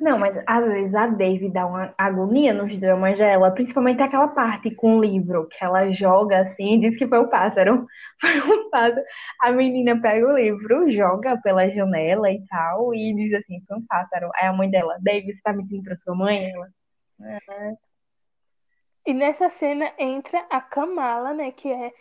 Não, 0.00 0.18
mas 0.18 0.36
às 0.44 0.64
vezes 0.66 0.92
a 0.94 1.06
Dave 1.06 1.52
dá 1.52 1.64
uma 1.64 1.94
agonia 1.96 2.52
nos 2.52 2.76
dramas 2.80 3.16
dela, 3.16 3.52
principalmente 3.52 4.02
aquela 4.02 4.26
parte 4.26 4.74
com 4.74 4.98
o 4.98 5.00
livro, 5.00 5.46
que 5.48 5.64
ela 5.64 5.92
joga 5.92 6.40
assim 6.40 6.74
e 6.74 6.80
diz 6.80 6.96
que 6.98 7.06
foi 7.06 7.18
o 7.18 7.28
pássaro. 7.30 7.86
Foi 8.20 8.40
um 8.40 8.70
pássaro. 8.70 9.04
A 9.40 9.52
menina 9.52 10.00
pega 10.00 10.26
o 10.26 10.36
livro, 10.36 10.90
joga 10.90 11.40
pela 11.42 11.68
janela 11.70 12.28
e 12.30 12.44
tal, 12.46 12.92
e 12.92 13.14
diz 13.14 13.32
assim, 13.34 13.60
foi 13.68 13.76
um 13.78 13.86
pássaro. 13.86 14.30
Aí 14.34 14.46
a 14.48 14.52
mãe 14.52 14.68
dela, 14.68 14.98
Dave, 15.00 15.32
você 15.32 15.40
tá 15.42 15.52
mentindo 15.52 15.84
pra 15.84 15.96
sua 15.96 16.14
mãe? 16.16 16.50
Ela, 16.50 16.68
E 19.06 19.14
nessa 19.14 19.48
cena 19.48 19.92
entra 19.98 20.40
a 20.50 20.60
Kamala, 20.60 21.32
né? 21.34 21.52
Que 21.52 21.72
é 21.72 21.92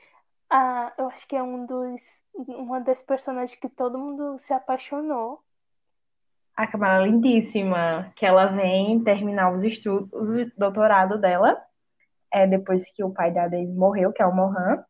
a, 0.49 0.93
eu 0.97 1.07
acho 1.09 1.27
que 1.27 1.35
é 1.35 1.43
um 1.43 1.65
dos, 1.65 2.01
uma 2.33 2.79
das 2.81 3.01
personagens 3.03 3.57
que 3.59 3.69
todo 3.69 3.99
mundo 3.99 4.37
se 4.39 4.53
apaixonou. 4.53 5.43
A 6.57 6.65
Kamala 6.67 7.05
lindíssima, 7.05 8.11
que 8.15 8.25
ela 8.25 8.47
vem 8.47 9.01
terminar 9.03 9.53
os 9.53 9.61
estudos, 9.63 10.09
o 10.11 10.51
doutorado 10.59 11.19
dela, 11.19 11.55
é, 12.33 12.47
depois 12.47 12.91
que 12.93 13.03
o 13.03 13.13
pai 13.13 13.31
da 13.31 13.47
Dave 13.47 13.71
morreu, 13.71 14.11
que 14.11 14.21
é 14.21 14.25
o 14.25 14.35
Mohan. 14.35 14.83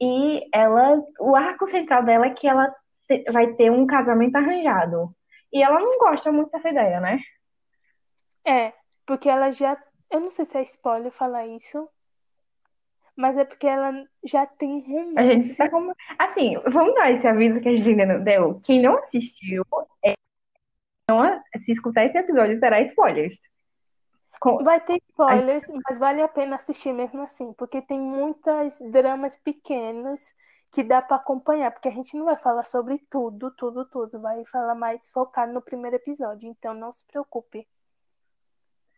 E 0.00 0.48
ela, 0.54 1.02
o 1.18 1.34
arco 1.34 1.66
central 1.66 2.04
dela 2.04 2.26
é 2.26 2.30
que 2.30 2.46
ela 2.46 2.72
te- 3.08 3.24
vai 3.32 3.52
ter 3.54 3.70
um 3.72 3.86
casamento 3.86 4.36
arranjado. 4.36 5.12
E 5.52 5.62
ela 5.62 5.80
não 5.80 5.98
gosta 5.98 6.30
muito 6.30 6.50
dessa 6.52 6.68
ideia, 6.70 7.00
né? 7.00 7.18
É, 8.46 8.72
porque 9.04 9.28
ela 9.28 9.50
já, 9.50 9.76
eu 10.10 10.20
não 10.20 10.30
sei 10.30 10.46
se 10.46 10.56
é 10.56 10.62
spoiler 10.62 11.10
falar 11.10 11.46
isso, 11.46 11.88
mas 13.16 13.36
é 13.36 13.44
porque 13.44 13.66
ela 13.66 13.92
já 14.24 14.46
tem 14.46 14.78
A 15.16 15.24
gente 15.24 15.48
romance. 15.48 15.56
tá 15.56 15.68
como. 15.68 15.92
Assim, 16.18 16.56
vamos 16.70 16.94
dar 16.94 17.10
esse 17.10 17.26
aviso 17.26 17.60
que 17.60 17.68
a 17.68 17.74
gente 17.76 17.88
ainda 17.88 18.06
não 18.06 18.22
deu. 18.22 18.60
Quem 18.60 18.80
não 18.80 18.96
assistiu, 18.98 19.64
é, 20.04 20.12
a- 21.10 21.42
se 21.58 21.72
escutar 21.72 22.04
esse 22.04 22.18
episódio, 22.18 22.60
terá 22.60 22.80
spoilers. 22.82 23.36
Com- 24.40 24.62
Vai 24.62 24.80
ter 24.80 25.00
spoilers, 25.10 25.64
mas 25.88 25.98
vale 25.98 26.22
a 26.22 26.28
pena 26.28 26.56
assistir 26.56 26.92
mesmo 26.92 27.22
assim, 27.22 27.52
porque 27.54 27.80
tem 27.82 27.98
muitas 27.98 28.78
dramas 28.80 29.36
pequenos 29.36 30.32
que 30.70 30.84
dá 30.84 31.00
pra 31.00 31.16
acompanhar, 31.16 31.72
porque 31.72 31.88
a 31.88 31.92
gente 31.92 32.16
não 32.16 32.26
vai 32.26 32.36
falar 32.36 32.64
sobre 32.64 32.98
tudo, 33.10 33.50
tudo, 33.52 33.84
tudo, 33.86 34.20
vai 34.20 34.44
falar 34.44 34.74
mais 34.74 35.08
focado 35.08 35.52
no 35.52 35.62
primeiro 35.62 35.96
episódio, 35.96 36.48
então 36.48 36.74
não 36.74 36.92
se 36.92 37.04
preocupe. 37.06 37.66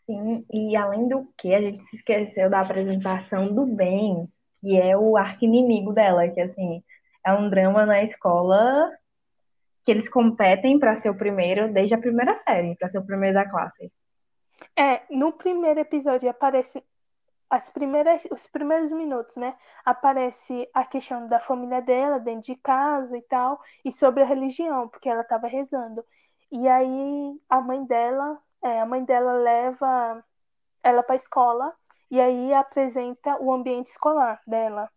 Sim, 0.04 0.44
e 0.52 0.76
além 0.76 1.08
do 1.08 1.32
que, 1.38 1.54
a 1.54 1.60
gente 1.60 1.80
se 1.88 1.96
esqueceu 1.96 2.50
da 2.50 2.60
apresentação 2.60 3.54
do 3.54 3.64
Ben, 3.64 4.28
que 4.60 4.76
é 4.78 4.96
o 4.96 5.16
arqui-inimigo 5.16 5.92
dela, 5.92 6.28
que 6.28 6.40
assim, 6.40 6.82
é 7.24 7.32
um 7.32 7.48
drama 7.48 7.86
na 7.86 8.02
escola 8.02 8.90
que 9.84 9.90
eles 9.90 10.08
competem 10.08 10.78
para 10.78 10.96
ser 10.96 11.10
o 11.10 11.14
primeiro 11.14 11.72
desde 11.72 11.94
a 11.94 11.98
primeira 11.98 12.36
série, 12.36 12.76
para 12.76 12.90
ser 12.90 12.98
o 12.98 13.06
primeiro 13.06 13.34
da 13.34 13.48
classe. 13.48 13.90
É, 14.76 15.02
no 15.10 15.32
primeiro 15.32 15.80
episódio 15.80 16.28
aparece 16.28 16.82
as 17.48 17.70
primeiras, 17.70 18.26
os 18.30 18.46
primeiros 18.46 18.92
minutos, 18.92 19.36
né? 19.36 19.56
Aparece 19.84 20.68
a 20.72 20.84
questão 20.84 21.26
da 21.26 21.40
família 21.40 21.82
dela 21.82 22.20
dentro 22.20 22.42
de 22.42 22.56
casa 22.56 23.18
e 23.18 23.22
tal, 23.22 23.60
e 23.84 23.90
sobre 23.90 24.22
a 24.22 24.26
religião, 24.26 24.88
porque 24.88 25.08
ela 25.08 25.22
estava 25.22 25.48
rezando. 25.48 26.04
E 26.52 26.68
aí 26.68 27.40
a 27.48 27.60
mãe 27.60 27.84
dela, 27.84 28.38
é, 28.62 28.80
a 28.80 28.86
mãe 28.86 29.04
dela 29.04 29.32
leva 29.32 30.24
ela 30.82 31.02
para 31.02 31.14
a 31.14 31.16
escola 31.16 31.74
e 32.10 32.20
aí 32.20 32.52
apresenta 32.54 33.36
o 33.40 33.52
ambiente 33.52 33.86
escolar 33.86 34.40
dela. 34.46 34.90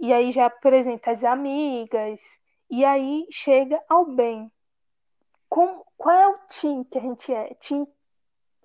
E 0.00 0.12
aí 0.12 0.30
já 0.30 0.46
apresenta 0.46 1.10
as 1.10 1.24
amigas 1.24 2.40
E 2.70 2.84
aí 2.84 3.26
chega 3.30 3.80
ao 3.88 4.04
bem. 4.04 4.50
Com, 5.48 5.82
qual 5.96 6.16
é 6.16 6.28
o 6.28 6.38
Tim 6.48 6.84
que 6.84 6.98
a 6.98 7.00
gente 7.00 7.32
é? 7.32 7.54
Tim 7.54 7.86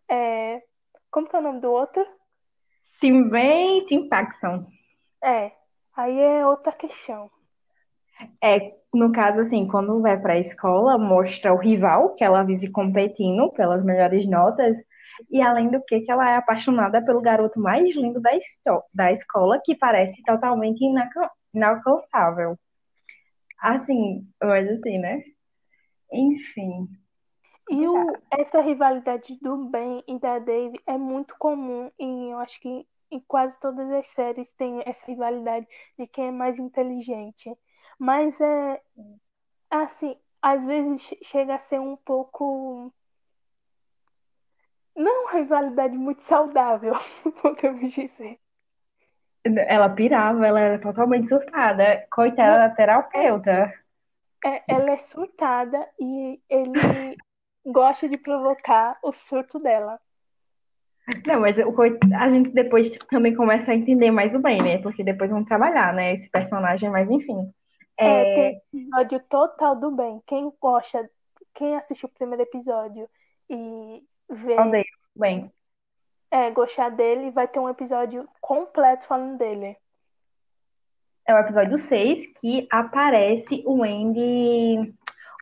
é, 0.10 0.62
como 1.10 1.28
que 1.28 1.36
é 1.36 1.40
o 1.40 1.44
nome 1.44 1.60
do 1.60 1.72
outro? 1.72 2.06
Tim 3.00 3.30
bem, 3.30 3.86
Tim 3.86 4.08
Paxson. 4.08 4.66
É, 5.24 5.52
aí 5.96 6.20
é 6.20 6.46
outra 6.46 6.72
questão. 6.72 7.30
É, 8.42 8.76
no 8.94 9.12
caso, 9.12 9.42
assim, 9.42 9.68
quando 9.68 10.02
vai 10.02 10.20
pra 10.20 10.40
escola, 10.40 10.98
mostra 10.98 11.54
o 11.54 11.58
rival, 11.58 12.16
que 12.16 12.24
ela 12.24 12.44
vive 12.44 12.70
competindo 12.72 13.52
pelas 13.52 13.84
melhores 13.84 14.28
notas, 14.28 14.76
e 15.30 15.42
além 15.42 15.70
do 15.70 15.84
que, 15.84 16.02
que 16.02 16.12
ela 16.12 16.30
é 16.30 16.36
apaixonada 16.36 17.04
pelo 17.04 17.22
garoto 17.22 17.60
mais 17.60 17.96
lindo 17.96 18.22
da, 18.22 18.32
da 18.96 19.12
escola, 19.12 19.60
que 19.64 19.76
parece 19.76 20.22
totalmente 20.24 20.80
inalcançável. 21.54 22.58
Assim, 23.64 24.28
mas 24.42 24.70
assim, 24.70 24.98
né? 24.98 25.24
Enfim. 26.12 26.90
E 27.70 27.88
o, 27.88 28.12
essa 28.30 28.60
rivalidade 28.60 29.40
do 29.42 29.70
Ben 29.70 30.04
e 30.06 30.20
da 30.20 30.38
Dave 30.38 30.78
é 30.86 30.98
muito 30.98 31.34
comum 31.38 31.90
e 31.98 32.30
eu 32.30 32.40
acho 32.40 32.60
que 32.60 32.86
em 33.10 33.22
quase 33.22 33.58
todas 33.62 33.90
as 33.92 34.08
séries 34.08 34.52
tem 34.52 34.84
essa 34.86 35.06
rivalidade 35.08 35.66
de 35.98 36.06
quem 36.08 36.28
é 36.28 36.32
mais 36.32 36.60
inteligente. 36.60 37.58
Mas 37.98 38.42
é 38.42 38.82
assim, 39.70 40.18
às 40.42 40.66
vezes 40.66 41.16
chega 41.24 41.56
a 41.56 41.60
ser 41.60 41.80
um 41.80 41.96
pouco 41.96 42.94
não 44.94 45.24
uma 45.24 45.32
rivalidade 45.32 45.98
muito 45.98 46.22
saudável, 46.26 46.96
podemos 47.42 47.94
dizer. 47.94 48.43
Ela 49.44 49.90
pirava, 49.90 50.46
ela 50.48 50.60
era 50.60 50.80
totalmente 50.80 51.28
surtada. 51.28 52.06
Coitada 52.10 52.58
da 52.58 52.70
terapeuta. 52.70 53.74
É, 54.46 54.64
ela 54.68 54.92
é 54.92 54.98
surtada 54.98 55.88
e 56.00 56.40
ele 56.50 57.18
gosta 57.66 58.08
de 58.08 58.18
provocar 58.18 58.98
o 59.02 59.14
surto 59.14 59.60
dela. 59.60 60.00
Não, 61.26 61.42
mas 61.42 61.58
o, 61.58 61.76
a 62.18 62.30
gente 62.30 62.50
depois 62.52 62.90
também 63.10 63.36
começa 63.36 63.72
a 63.72 63.76
entender 63.76 64.12
mais 64.12 64.34
o 64.36 64.40
bem, 64.40 64.62
né? 64.62 64.78
Porque 64.78 65.04
depois 65.04 65.30
vão 65.30 65.44
trabalhar, 65.44 65.94
né? 65.94 66.14
Esse 66.14 66.30
personagem, 66.30 66.90
mas 66.90 67.10
enfim. 67.10 67.54
É, 67.98 68.08
é 68.08 68.34
tem 68.34 68.62
episódio 68.74 69.20
total 69.30 69.76
do 69.76 69.92
bem. 69.92 70.22
Quem 70.26 70.52
gosta, 70.62 71.10
quem 71.54 71.76
assistiu 71.76 72.08
o 72.08 72.18
primeiro 72.18 72.44
episódio 72.44 73.10
e 73.50 74.04
vê. 74.30 74.60
Odeio, 74.60 74.86
bem. 75.16 75.52
É, 76.34 76.50
gostar 76.50 76.90
dele, 76.90 77.30
vai 77.30 77.48
ter 77.48 77.60
um 77.60 77.70
episódio 77.70 78.28
completo 78.42 79.06
falando 79.06 79.38
dele. 79.38 79.78
É 81.28 81.36
o 81.36 81.38
episódio 81.38 81.78
6 81.78 82.26
que 82.42 82.68
aparece 82.72 83.64
o 83.68 83.84
Andy, 83.84 84.96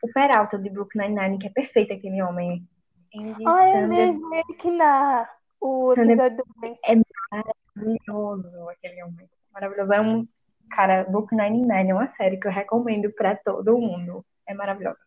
o 0.04 0.12
Peralta 0.14 0.60
de 0.60 0.70
Brooklyn 0.70 1.08
Nine-Nine, 1.08 1.40
que 1.40 1.48
é 1.48 1.50
perfeito 1.50 1.94
aquele 1.94 2.22
homem. 2.22 2.68
Andy 3.16 3.48
ah, 3.48 3.64
é 3.64 3.88
mesmo, 3.88 4.36
ele 4.36 4.54
que 4.56 4.70
na 4.70 5.30
o 5.62 5.94
episódio 5.94 6.38
do. 6.38 6.46
É 6.84 6.96
maravilhoso 7.32 8.70
aquele 8.70 9.04
homem. 9.04 9.30
Maravilhoso. 9.54 9.94
É 9.94 10.02
um 10.02 10.28
Cara, 10.72 11.06
Book 11.06 11.34
99 11.34 11.90
é 11.90 11.94
uma 11.94 12.08
série 12.08 12.38
que 12.38 12.48
eu 12.48 12.52
recomendo 12.52 13.12
pra 13.14 13.36
todo 13.36 13.78
mundo. 13.78 14.26
É 14.46 14.54
maravilhosa. 14.54 15.00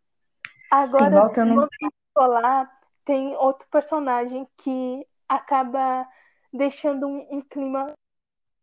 Agora, 0.70 1.10
Sim, 1.10 1.20
voltando... 1.20 1.68
falar, 2.14 2.70
tem 3.04 3.34
outro 3.36 3.66
personagem 3.70 4.46
que 4.56 5.06
acaba 5.28 6.08
deixando 6.52 7.06
um, 7.06 7.38
um 7.38 7.42
clima 7.42 7.92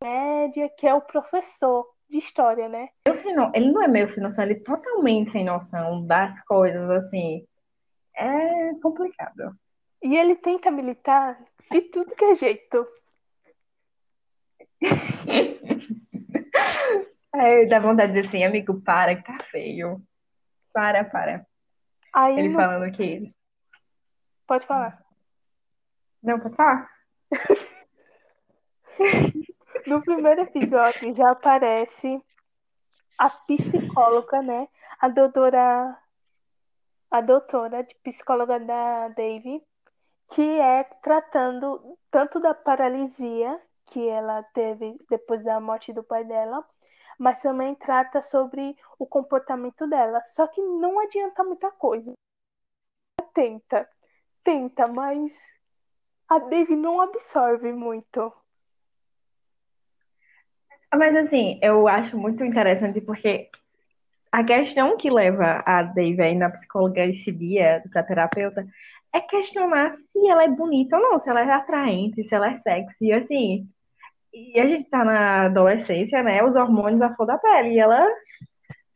média, 0.02 0.70
que 0.78 0.88
é 0.88 0.94
o 0.94 1.02
professor 1.02 1.86
de 2.10 2.18
história, 2.18 2.68
né? 2.68 2.90
Eu 3.08 3.16
sei 3.16 3.34
não, 3.34 3.52
ele 3.54 3.72
não 3.72 3.82
é 3.84 3.88
meio 3.88 4.10
sem 4.10 4.22
noção, 4.22 4.44
ele 4.44 4.54
é 4.54 4.64
totalmente 4.64 5.32
sem 5.32 5.46
noção 5.46 6.06
das 6.06 6.44
coisas, 6.46 6.90
assim. 6.90 7.46
É 8.16 8.74
complicado. 8.82 9.56
E 10.04 10.18
ele 10.18 10.36
tenta 10.36 10.72
militar 10.72 11.40
de 11.72 11.82
tudo 11.82 12.16
que 12.16 12.26
é 12.26 12.36
jeito. 12.36 12.88
É, 17.34 17.66
dá 17.66 17.80
vontade 17.80 18.12
de 18.12 18.22
dizer 18.22 18.28
assim, 18.28 18.44
amigo, 18.44 18.82
para 18.82 19.16
que 19.16 19.24
tá 19.24 19.42
feio. 19.46 20.02
Para, 20.74 21.06
para. 21.06 21.46
Aí 22.14 22.38
ele 22.38 22.50
no... 22.50 22.56
falando 22.56 22.92
que. 22.92 23.34
Pode 24.46 24.66
falar. 24.66 25.01
Não, 26.24 26.40
pode 26.40 26.56
falar. 26.56 26.90
no 29.88 30.02
primeiro 30.04 30.42
episódio 30.42 31.14
já 31.16 31.32
aparece 31.32 32.24
a 33.18 33.30
psicóloga, 33.30 34.42
né? 34.42 34.68
A 35.00 35.08
doutora. 35.08 35.98
A 37.10 37.20
doutora 37.20 37.84
de 37.84 37.94
psicóloga 37.96 38.58
da 38.60 39.10
Dave, 39.10 39.62
que 40.34 40.42
é 40.42 40.84
tratando 41.04 41.98
tanto 42.10 42.40
da 42.40 42.54
paralisia 42.54 43.60
que 43.86 44.08
ela 44.08 44.42
teve 44.54 44.98
depois 45.10 45.44
da 45.44 45.60
morte 45.60 45.92
do 45.92 46.04
pai 46.04 46.24
dela, 46.24 46.66
mas 47.20 47.42
também 47.42 47.76
trata 47.76 48.22
sobre 48.22 48.78
o 48.98 49.06
comportamento 49.06 49.86
dela. 49.88 50.24
Só 50.26 50.48
que 50.48 50.62
não 50.62 51.00
adianta 51.00 51.44
muita 51.44 51.70
coisa. 51.72 52.14
Tenta, 53.34 53.90
tenta, 54.44 54.88
mas 54.88 55.54
a 56.32 56.40
Dave 56.40 56.78
não 56.78 57.02
absorve 57.02 57.74
muito. 57.74 58.32
Mas 60.94 61.14
assim, 61.18 61.60
eu 61.62 61.90
acho 61.90 62.18
muito 62.18 62.44
interessante 62.44 63.02
porque 63.02 63.50
a 64.32 64.42
questão 64.42 64.96
que 64.96 65.10
leva 65.10 65.62
a 65.66 65.84
Dave 65.84 66.22
aí 66.22 66.36
na 66.36 66.50
psicóloga 66.50 67.06
esse 67.06 67.34
dia, 67.34 67.84
pra 67.92 68.04
terapeuta, 68.04 68.66
é 69.14 69.20
questionar 69.20 69.92
se 69.94 70.26
ela 70.26 70.46
é 70.46 70.48
bonita 70.48 70.96
ou 70.96 71.02
não, 71.02 71.20
se 71.20 71.30
ela 71.30 71.42
é 71.42 71.52
atraente, 71.52 72.24
se 72.24 72.34
ela 72.34 72.50
é 72.52 72.60
sexy, 72.60 73.12
assim. 73.12 73.70
E 74.34 74.58
a 74.58 74.66
gente 74.66 74.90
tá 74.90 75.04
na 75.04 75.46
adolescência, 75.48 76.24
né? 76.24 76.42
Os 76.44 76.56
hormônios 76.56 77.02
à 77.02 77.14
flor 77.14 77.28
da 77.28 77.38
pele. 77.38 77.74
E 77.74 77.80
ela 77.80 78.08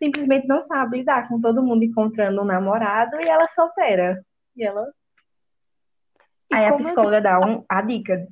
simplesmente 0.01 0.47
não 0.47 0.63
sabe 0.63 0.99
lidar 0.99 1.27
com 1.27 1.41
todo 1.41 1.63
mundo 1.63 1.83
encontrando 1.83 2.41
um 2.41 2.45
namorado 2.45 3.17
e 3.19 3.27
ela 3.27 3.43
é 3.43 3.49
solteira. 3.49 4.25
E 4.55 4.63
ela. 4.63 4.89
Aí 6.55 6.65
a 6.67 6.77
psicóloga 6.77 7.19
dá 7.19 7.37
um, 7.37 7.65
a 7.67 7.81
dica 7.81 8.25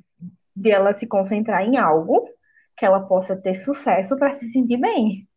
de 0.56 0.70
ela 0.70 0.94
se 0.94 1.06
concentrar 1.06 1.62
em 1.62 1.76
algo 1.76 2.26
que 2.74 2.86
ela 2.86 3.06
possa 3.06 3.36
ter 3.36 3.54
sucesso 3.54 4.16
para 4.16 4.32
se 4.32 4.48
sentir 4.48 4.78
bem. 4.78 5.28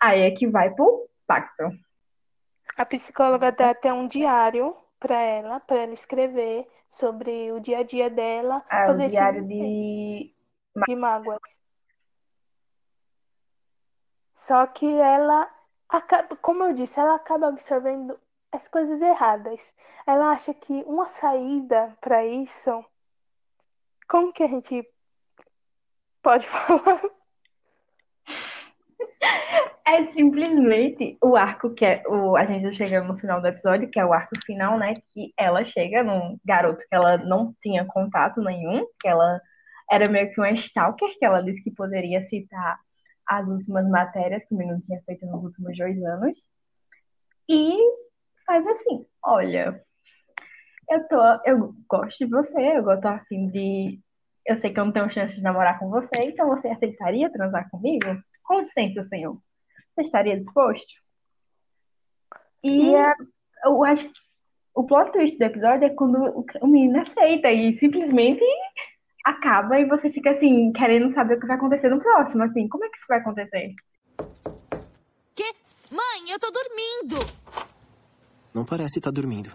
Aí 0.00 0.22
é 0.22 0.30
que 0.30 0.46
vai 0.46 0.72
pro 0.72 1.08
pacto. 1.26 1.64
A 2.76 2.86
psicóloga 2.86 3.50
dá 3.50 3.70
até 3.70 3.92
um 3.92 4.06
diário 4.06 4.76
para 5.00 5.20
ela, 5.20 5.58
para 5.58 5.78
ela 5.78 5.92
escrever 5.92 6.68
sobre 6.88 7.50
o 7.50 7.58
dia 7.58 7.78
a 7.78 7.82
dia 7.82 8.08
dela. 8.08 8.62
Ah, 8.70 8.92
o 8.92 8.96
diário 8.96 9.44
de 9.44 10.32
de 10.86 10.94
mágoas. 10.94 11.40
Só 14.34 14.64
que 14.68 14.86
ela 14.86 15.50
acaba, 15.88 16.36
como 16.36 16.62
eu 16.62 16.74
disse, 16.74 17.00
ela 17.00 17.16
acaba 17.16 17.48
absorvendo 17.48 18.16
as 18.52 18.68
coisas 18.68 19.00
erradas. 19.00 19.74
Ela 20.06 20.30
acha 20.30 20.54
que 20.54 20.72
uma 20.84 21.08
saída 21.08 21.96
para 22.00 22.24
isso. 22.24 22.84
Como 24.08 24.32
que 24.32 24.42
a 24.42 24.46
gente 24.46 24.86
pode 26.22 26.46
falar? 26.48 27.02
É 29.86 30.10
simplesmente 30.10 31.16
o 31.22 31.36
arco 31.36 31.72
que 31.72 31.84
é 31.84 32.02
o 32.08 32.36
a 32.36 32.44
gente 32.44 32.74
chega 32.74 33.00
no 33.02 33.16
final 33.18 33.40
do 33.40 33.46
episódio, 33.46 33.88
que 33.88 34.00
é 34.00 34.04
o 34.04 34.12
arco 34.12 34.34
final, 34.44 34.78
né? 34.78 34.94
Que 35.14 35.32
ela 35.36 35.64
chega 35.64 36.02
num 36.02 36.38
garoto 36.44 36.84
que 36.88 36.94
ela 36.94 37.16
não 37.18 37.54
tinha 37.62 37.84
contato 37.84 38.40
nenhum, 38.40 38.86
que 39.00 39.06
ela 39.06 39.40
era 39.90 40.10
meio 40.10 40.32
que 40.32 40.40
uma 40.40 40.50
stalker, 40.50 41.16
que 41.18 41.24
ela 41.24 41.40
disse 41.40 41.62
que 41.62 41.70
poderia 41.70 42.26
citar 42.26 42.78
as 43.26 43.48
últimas 43.48 43.88
matérias 43.88 44.44
que 44.44 44.54
o 44.54 44.58
menino 44.58 44.80
tinha 44.80 45.00
feito 45.02 45.24
nos 45.26 45.44
últimos 45.44 45.76
dois 45.76 46.02
anos. 46.02 46.46
E 47.48 47.78
faz 48.46 48.66
assim, 48.66 49.04
olha, 49.22 49.82
eu 50.88 51.08
tô, 51.08 51.20
eu 51.44 51.74
gosto 51.88 52.18
de 52.18 52.30
você, 52.30 52.78
eu 52.78 53.00
tô 53.00 53.08
afim 53.08 53.48
de. 53.48 54.00
Eu 54.46 54.56
sei 54.56 54.72
que 54.72 54.78
eu 54.78 54.84
não 54.84 54.92
tenho 54.92 55.10
chance 55.10 55.34
de 55.34 55.42
namorar 55.42 55.78
com 55.78 55.90
você, 55.90 56.22
então 56.22 56.48
você 56.48 56.68
aceitaria 56.68 57.32
transar 57.32 57.68
comigo? 57.68 58.06
Com 58.44 58.60
licença, 58.60 59.02
senhor. 59.02 59.36
Você 59.94 60.02
estaria 60.02 60.36
disposto? 60.36 60.94
E 62.62 62.94
é, 62.94 63.12
eu 63.64 63.82
acho 63.82 64.04
que 64.08 64.20
o 64.74 64.84
plot 64.84 65.10
twist 65.10 65.36
do 65.36 65.44
episódio 65.44 65.86
é 65.86 65.90
quando 65.90 66.46
o 66.60 66.66
menino 66.66 67.00
aceita 67.00 67.50
e 67.50 67.76
simplesmente 67.76 68.44
acaba 69.24 69.80
e 69.80 69.84
você 69.86 70.10
fica 70.10 70.30
assim, 70.30 70.72
querendo 70.72 71.10
saber 71.10 71.34
o 71.34 71.40
que 71.40 71.46
vai 71.46 71.56
acontecer 71.56 71.88
no 71.88 72.00
próximo, 72.00 72.44
assim, 72.44 72.68
como 72.68 72.84
é 72.84 72.88
que 72.88 72.98
isso 72.98 73.06
vai 73.08 73.18
acontecer? 73.18 73.74
Que? 75.34 75.52
Mãe, 75.90 76.30
eu 76.30 76.38
tô 76.38 76.50
dormindo! 76.52 77.18
Não 78.56 78.64
parece 78.64 78.98
estar 78.98 79.12
tá 79.12 79.14
dormindo. 79.14 79.54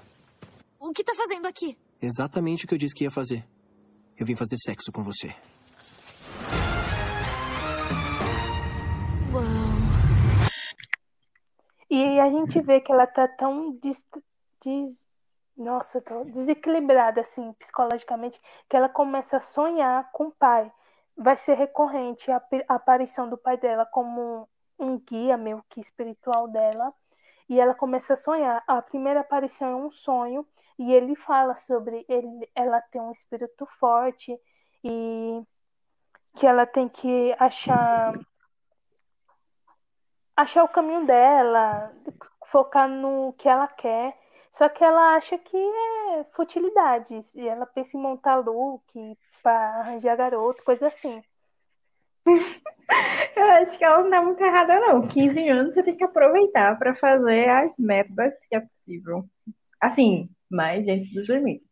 O 0.80 0.92
que 0.92 1.04
tá 1.04 1.16
fazendo 1.16 1.48
aqui? 1.48 1.76
Exatamente 2.00 2.66
o 2.66 2.68
que 2.68 2.76
eu 2.76 2.78
disse 2.78 2.94
que 2.94 3.04
ia 3.04 3.10
fazer. 3.10 3.44
Eu 4.16 4.28
vim 4.28 4.36
fazer 4.36 4.56
sexo 4.58 4.92
com 4.92 5.02
você. 5.02 5.30
Uau. 9.34 9.44
E 11.90 12.20
a 12.20 12.30
gente 12.30 12.62
vê 12.62 12.80
que 12.80 12.92
ela 12.92 13.08
tá 13.08 13.28
tão 13.28 13.72
des, 13.80 14.06
des, 14.64 15.08
nossa, 15.58 16.00
tão 16.00 16.24
desequilibrada 16.30 17.22
assim 17.22 17.54
psicologicamente 17.54 18.40
que 18.70 18.78
ela 18.78 18.88
começa 18.88 19.38
a 19.38 19.42
sonhar 19.42 20.12
com 20.12 20.26
o 20.26 20.32
pai. 20.32 20.72
Vai 21.18 21.36
ser 21.36 21.56
recorrente 21.56 22.30
a, 22.30 22.40
a 22.68 22.76
aparição 22.76 23.28
do 23.28 23.36
pai 23.36 23.58
dela 23.58 23.84
como 23.84 24.48
um 24.78 25.00
guia 25.00 25.38
meio 25.38 25.66
que 25.68 25.82
espiritual 25.82 26.48
dela. 26.48 26.94
E 27.52 27.60
ela 27.60 27.76
começa 27.76 28.14
a 28.14 28.16
sonhar. 28.16 28.64
A 28.66 28.82
primeira 28.82 29.20
aparição 29.20 29.68
é 29.68 29.76
um 29.76 29.92
sonho 29.92 30.48
e 30.80 30.94
ele 30.94 31.18
fala 31.18 31.54
sobre 31.54 32.06
ele, 32.08 32.50
ela 32.56 32.80
ter 32.80 33.02
um 33.02 33.12
espírito 33.12 33.66
forte 33.78 34.40
e 34.82 35.44
que 36.34 36.48
ela 36.48 36.66
tem 36.66 36.88
que 36.88 37.36
achar 37.38 38.14
achar 40.34 40.64
o 40.64 40.70
caminho 40.70 41.06
dela, 41.06 41.94
focar 42.46 42.88
no 42.88 43.34
que 43.34 43.50
ela 43.50 43.68
quer. 43.68 44.18
Só 44.50 44.70
que 44.70 44.82
ela 44.82 45.16
acha 45.16 45.38
que 45.38 45.58
é 45.58 46.24
futilidades. 46.32 47.36
E 47.36 47.46
ela 47.46 47.66
pensa 47.66 47.98
em 47.98 48.02
montar 48.02 48.38
look 48.38 49.18
para 49.44 49.80
arranjar 49.82 50.16
garoto, 50.16 50.64
coisa 50.64 50.88
assim. 50.88 51.22
Eu 53.36 53.45
acho 53.51 53.77
que 53.77 53.86
ela 53.86 54.03
não 54.03 54.10
tá 54.10 54.21
muito 54.21 54.43
errada, 54.43 54.79
não. 54.79 55.07
15 55.07 55.47
anos 55.47 55.73
você 55.73 55.81
tem 55.81 55.95
que 55.95 56.03
aproveitar 56.03 56.77
pra 56.77 56.93
fazer 56.95 57.49
as 57.49 57.71
merdas 57.77 58.34
que 58.49 58.55
é 58.55 58.60
possível. 58.60 59.25
Assim, 59.79 60.29
mais 60.49 60.86
dentro 60.86 61.10
dos 61.13 61.29
limites. 61.29 61.67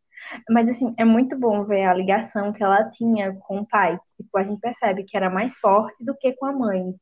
Mas, 0.49 0.67
assim, 0.69 0.93
é 0.97 1.05
muito 1.05 1.37
bom 1.37 1.63
ver 1.65 1.85
a 1.85 1.93
ligação 1.93 2.53
que 2.53 2.63
ela 2.63 2.89
tinha 2.89 3.33
com 3.41 3.59
o 3.59 3.67
pai. 3.67 3.99
Tipo, 4.17 4.37
a 4.37 4.43
gente 4.43 4.59
percebe 4.59 5.03
que 5.03 5.15
era 5.15 5.29
mais 5.29 5.57
forte 5.57 6.03
do 6.03 6.15
que 6.15 6.33
com 6.33 6.45
a 6.45 6.53
mãe, 6.53 6.93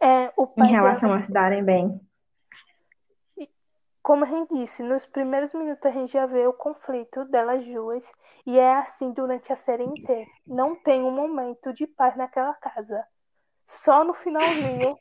É, 0.00 0.32
o 0.36 0.44
em 0.44 0.54
pai 0.56 0.68
relação 0.68 1.08
dela, 1.08 1.20
a 1.20 1.22
se 1.22 1.32
darem 1.32 1.64
bem. 1.64 2.00
Como 4.08 4.24
a 4.24 4.26
gente 4.26 4.54
disse, 4.54 4.82
nos 4.82 5.04
primeiros 5.04 5.52
minutos 5.52 5.84
a 5.84 5.90
gente 5.90 6.10
já 6.10 6.24
vê 6.24 6.46
o 6.46 6.52
conflito 6.54 7.26
delas 7.26 7.66
duas. 7.66 8.10
E 8.46 8.58
é 8.58 8.76
assim 8.76 9.12
durante 9.12 9.52
a 9.52 9.56
série 9.56 9.84
inteira. 9.84 10.26
Não 10.46 10.74
tem 10.74 11.02
um 11.02 11.10
momento 11.10 11.74
de 11.74 11.86
paz 11.86 12.16
naquela 12.16 12.54
casa. 12.54 13.04
Só 13.66 14.04
no 14.04 14.14
finalzinho. 14.14 14.96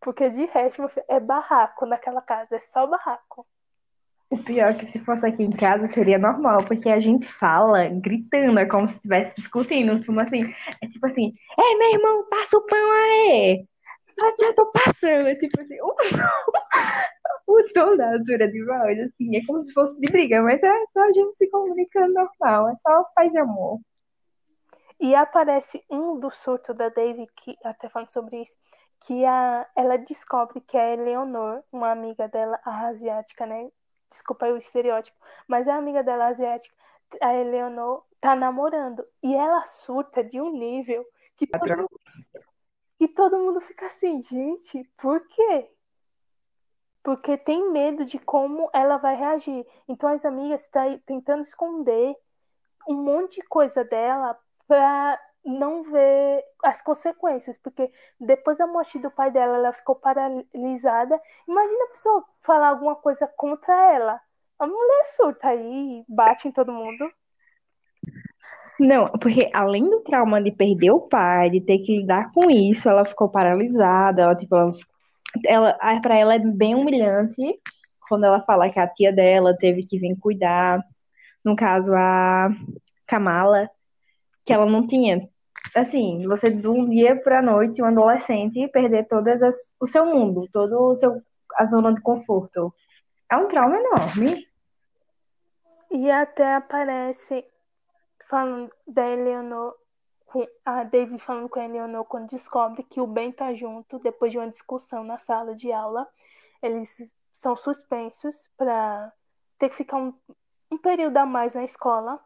Porque 0.00 0.30
de 0.30 0.46
resto 0.46 0.82
é 1.10 1.20
barraco 1.20 1.84
naquela 1.84 2.22
casa. 2.22 2.56
É 2.56 2.60
só 2.60 2.86
barraco. 2.86 3.46
O 4.30 4.38
pior 4.38 4.70
é 4.70 4.74
que 4.76 4.86
se 4.86 4.98
fosse 5.00 5.26
aqui 5.26 5.42
em 5.42 5.50
casa 5.50 5.86
seria 5.88 6.18
normal, 6.18 6.64
porque 6.64 6.88
a 6.88 7.00
gente 7.00 7.30
fala 7.34 7.86
gritando, 7.86 8.58
é 8.58 8.64
como 8.64 8.88
se 8.88 8.94
estivesse 8.94 9.34
discutindo, 9.36 10.02
fundo 10.06 10.20
assim. 10.20 10.40
É 10.80 10.86
tipo 10.86 11.06
assim, 11.06 11.34
ei, 11.58 11.76
meu 11.76 11.92
irmão, 11.92 12.26
passa 12.30 12.56
o 12.56 12.62
pão 12.62 12.92
aí! 12.92 13.68
Tô 14.54 14.66
passando. 14.66 15.28
É 15.28 15.34
tipo 15.34 15.60
assim, 15.60 15.78
o, 15.80 15.94
o 17.46 17.72
tom 17.72 17.96
da 17.96 18.12
altura 18.12 18.48
de 18.48 18.64
voz, 18.64 18.98
assim, 19.00 19.36
é 19.36 19.44
como 19.46 19.62
se 19.62 19.72
fosse 19.72 19.98
de 20.00 20.10
briga, 20.10 20.42
mas 20.42 20.62
é 20.62 20.86
só 20.92 21.00
a 21.00 21.12
gente 21.12 21.36
se 21.36 21.50
comunicando 21.50 22.14
normal, 22.14 22.68
é 22.70 22.76
só 22.76 23.04
paz 23.14 23.32
e 23.34 23.38
amor. 23.38 23.80
E 25.00 25.14
aparece 25.14 25.84
um 25.90 26.18
do 26.18 26.30
surto 26.30 26.72
da 26.72 26.88
Dave, 26.88 27.26
que 27.34 27.56
até 27.64 27.88
falando 27.88 28.10
sobre 28.10 28.42
isso, 28.42 28.56
que 29.00 29.24
a, 29.24 29.68
ela 29.74 29.98
descobre 29.98 30.60
que 30.60 30.78
a 30.78 30.92
Eleonor, 30.92 31.62
uma 31.72 31.90
amiga 31.90 32.28
dela, 32.28 32.60
a 32.64 32.86
asiática, 32.86 33.44
né? 33.44 33.68
Desculpa 34.08 34.46
o 34.46 34.56
estereótipo, 34.56 35.16
mas 35.48 35.66
a 35.66 35.74
amiga 35.74 36.04
dela 36.04 36.28
asiática, 36.28 36.74
a 37.20 37.34
Eleonor, 37.34 38.04
tá 38.20 38.36
namorando. 38.36 39.04
E 39.22 39.34
ela 39.34 39.64
surta 39.64 40.22
de 40.22 40.40
um 40.40 40.52
nível 40.52 41.04
que 41.36 41.46
todo, 41.48 41.88
que 43.02 43.08
todo 43.08 43.36
mundo 43.36 43.60
fica 43.60 43.86
assim, 43.86 44.22
gente, 44.22 44.84
por 44.96 45.26
quê? 45.26 45.68
Porque 47.02 47.36
tem 47.36 47.68
medo 47.72 48.04
de 48.04 48.16
como 48.16 48.70
ela 48.72 48.96
vai 48.96 49.16
reagir. 49.16 49.66
Então 49.88 50.08
as 50.08 50.24
amigas 50.24 50.62
estão 50.62 51.00
tentando 51.04 51.42
esconder 51.42 52.14
um 52.88 52.94
monte 52.94 53.40
de 53.40 53.48
coisa 53.48 53.82
dela 53.82 54.38
pra 54.68 55.20
não 55.44 55.82
ver 55.82 56.44
as 56.62 56.80
consequências, 56.80 57.58
porque 57.58 57.92
depois 58.20 58.58
da 58.58 58.68
morte 58.68 59.00
do 59.00 59.10
pai 59.10 59.32
dela, 59.32 59.56
ela 59.56 59.72
ficou 59.72 59.96
paralisada. 59.96 61.20
Imagina 61.48 61.84
a 61.86 61.88
pessoa 61.88 62.24
falar 62.40 62.68
alguma 62.68 62.94
coisa 62.94 63.26
contra 63.26 63.74
ela. 63.94 64.20
A 64.60 64.66
mulher 64.68 65.04
surta 65.06 65.48
aí 65.48 65.98
e 65.98 66.04
bate 66.08 66.46
em 66.46 66.52
todo 66.52 66.70
mundo. 66.70 67.12
Não, 68.80 69.08
porque 69.20 69.50
além 69.52 69.88
do 69.88 70.00
trauma 70.00 70.42
de 70.42 70.50
perder 70.50 70.90
o 70.90 71.00
pai, 71.00 71.50
de 71.50 71.60
ter 71.60 71.78
que 71.78 71.98
lidar 71.98 72.32
com 72.32 72.50
isso, 72.50 72.88
ela 72.88 73.04
ficou 73.04 73.28
paralisada, 73.28 74.22
ela, 74.22 74.34
tipo, 74.34 74.54
ela, 74.56 74.72
ela, 75.46 76.00
pra 76.00 76.16
ela 76.16 76.34
é 76.34 76.38
bem 76.38 76.74
humilhante 76.74 77.60
quando 78.08 78.24
ela 78.24 78.42
fala 78.42 78.70
que 78.70 78.78
a 78.78 78.86
tia 78.86 79.12
dela 79.12 79.56
teve 79.56 79.84
que 79.84 79.98
vir 79.98 80.16
cuidar, 80.18 80.82
no 81.44 81.56
caso 81.56 81.94
a 81.94 82.50
Kamala, 83.06 83.70
que 84.44 84.52
ela 84.52 84.66
não 84.66 84.86
tinha. 84.86 85.18
Assim, 85.74 86.26
você 86.26 86.50
de 86.50 86.68
um 86.68 86.88
dia 86.88 87.16
pra 87.16 87.40
noite, 87.40 87.82
um 87.82 87.86
adolescente, 87.86 88.68
perder 88.68 89.06
todas 89.06 89.42
as, 89.42 89.56
o 89.80 89.86
seu 89.86 90.04
mundo, 90.04 90.48
todo 90.52 90.90
o 90.90 90.96
seu, 90.96 91.22
a 91.56 91.66
zona 91.66 91.94
de 91.94 92.00
conforto. 92.00 92.74
É 93.30 93.36
um 93.36 93.48
trauma 93.48 93.76
enorme. 93.76 94.46
E 95.90 96.10
até 96.10 96.54
aparece 96.54 97.44
falando 98.28 98.72
da 98.86 99.08
Eleanor, 99.08 99.74
a 100.64 100.84
Dave 100.84 101.18
falando 101.18 101.48
com 101.48 101.60
a 101.60 101.64
Eleanor 101.64 102.04
quando 102.04 102.28
descobre 102.28 102.82
que 102.82 103.00
o 103.00 103.06
Ben 103.06 103.32
tá 103.32 103.52
junto, 103.54 103.98
depois 103.98 104.32
de 104.32 104.38
uma 104.38 104.48
discussão 104.48 105.04
na 105.04 105.18
sala 105.18 105.54
de 105.54 105.72
aula. 105.72 106.08
Eles 106.62 107.12
são 107.32 107.56
suspensos 107.56 108.50
para 108.56 109.12
ter 109.58 109.68
que 109.68 109.76
ficar 109.76 109.98
um, 109.98 110.14
um 110.70 110.78
período 110.78 111.16
a 111.18 111.26
mais 111.26 111.54
na 111.54 111.64
escola. 111.64 112.20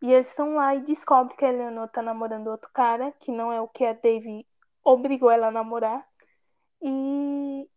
E 0.00 0.12
eles 0.12 0.28
estão 0.28 0.54
lá 0.54 0.74
e 0.74 0.80
descobrem 0.82 1.36
que 1.36 1.44
a 1.44 1.52
Eleanor 1.52 1.88
tá 1.88 2.02
namorando 2.02 2.48
outro 2.48 2.70
cara, 2.72 3.12
que 3.18 3.32
não 3.32 3.52
é 3.52 3.60
o 3.60 3.68
que 3.68 3.84
a 3.84 3.92
Dave 3.92 4.46
obrigou 4.84 5.30
ela 5.30 5.48
a 5.48 5.50
namorar. 5.50 6.06
E, 6.80 7.68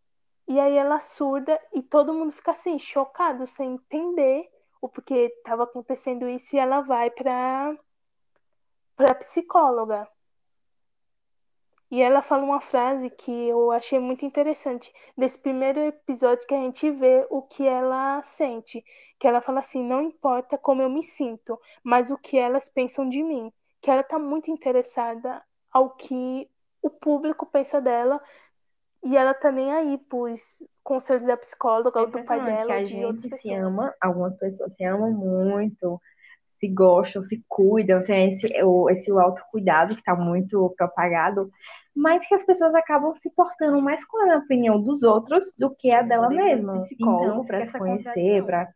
e 0.46 0.60
aí 0.60 0.76
ela 0.76 1.00
surda 1.00 1.60
e 1.72 1.82
todo 1.82 2.14
mundo 2.14 2.32
fica 2.32 2.52
assim, 2.52 2.78
chocado, 2.78 3.46
sem 3.46 3.74
entender 3.74 4.48
o 4.82 4.88
porquê 4.88 5.32
estava 5.36 5.62
acontecendo 5.62 6.28
isso. 6.28 6.54
E 6.56 6.58
ela 6.58 6.80
vai 6.82 7.08
pra, 7.10 7.74
pra 8.96 9.14
psicóloga. 9.14 10.06
E 11.88 12.00
ela 12.00 12.22
fala 12.22 12.42
uma 12.42 12.60
frase 12.60 13.10
que 13.10 13.30
eu 13.30 13.70
achei 13.70 13.98
muito 13.98 14.24
interessante. 14.24 14.92
Desse 15.16 15.38
primeiro 15.38 15.78
episódio 15.78 16.46
que 16.46 16.54
a 16.54 16.60
gente 16.60 16.90
vê 16.90 17.26
o 17.30 17.42
que 17.42 17.66
ela 17.66 18.22
sente. 18.22 18.84
Que 19.18 19.28
ela 19.28 19.40
fala 19.40 19.60
assim: 19.60 19.84
não 19.84 20.02
importa 20.02 20.58
como 20.58 20.82
eu 20.82 20.90
me 20.90 21.02
sinto, 21.02 21.60
mas 21.84 22.10
o 22.10 22.18
que 22.18 22.36
elas 22.36 22.68
pensam 22.68 23.08
de 23.08 23.22
mim. 23.22 23.52
Que 23.80 23.90
ela 23.90 24.02
tá 24.02 24.18
muito 24.18 24.50
interessada 24.50 25.42
ao 25.70 25.90
que 25.90 26.50
o 26.82 26.90
público 26.90 27.46
pensa 27.46 27.80
dela. 27.80 28.20
E 29.04 29.16
ela 29.16 29.34
tá 29.34 29.52
nem 29.52 29.70
aí 29.72 29.98
pros 29.98 30.62
conselhos 30.82 31.24
da 31.24 31.36
psicóloga, 31.36 32.00
ou 32.00 32.06
do 32.06 32.24
pai 32.24 32.44
dela, 32.44 32.66
que 32.66 32.72
a 32.72 32.82
de 32.82 32.90
gente 32.90 33.22
se 33.22 33.30
pessoas. 33.30 33.58
ama, 33.58 33.94
algumas 34.00 34.36
pessoas 34.36 34.74
se 34.74 34.84
amam 34.84 35.12
muito, 35.12 36.00
se 36.58 36.68
gostam, 36.68 37.22
se 37.22 37.42
cuidam, 37.48 38.02
tem 38.04 38.32
esse, 38.32 38.46
esse 38.90 39.10
autocuidado 39.10 39.94
que 39.94 40.00
está 40.00 40.14
muito 40.14 40.72
propagado, 40.76 41.50
mas 41.94 42.26
que 42.26 42.34
as 42.34 42.44
pessoas 42.44 42.74
acabam 42.74 43.14
se 43.14 43.30
portando 43.30 43.80
mais 43.80 44.04
com 44.04 44.30
a 44.30 44.36
opinião 44.36 44.80
dos 44.80 45.02
outros 45.02 45.52
do 45.58 45.74
que 45.74 45.90
a 45.90 46.02
dela 46.02 46.28
mesma. 46.28 46.80
psicólogo 46.80 47.42
Então, 47.42 47.44
para 47.44 47.66
se 47.66 47.76
conhecer, 47.76 48.44
para 48.44 48.68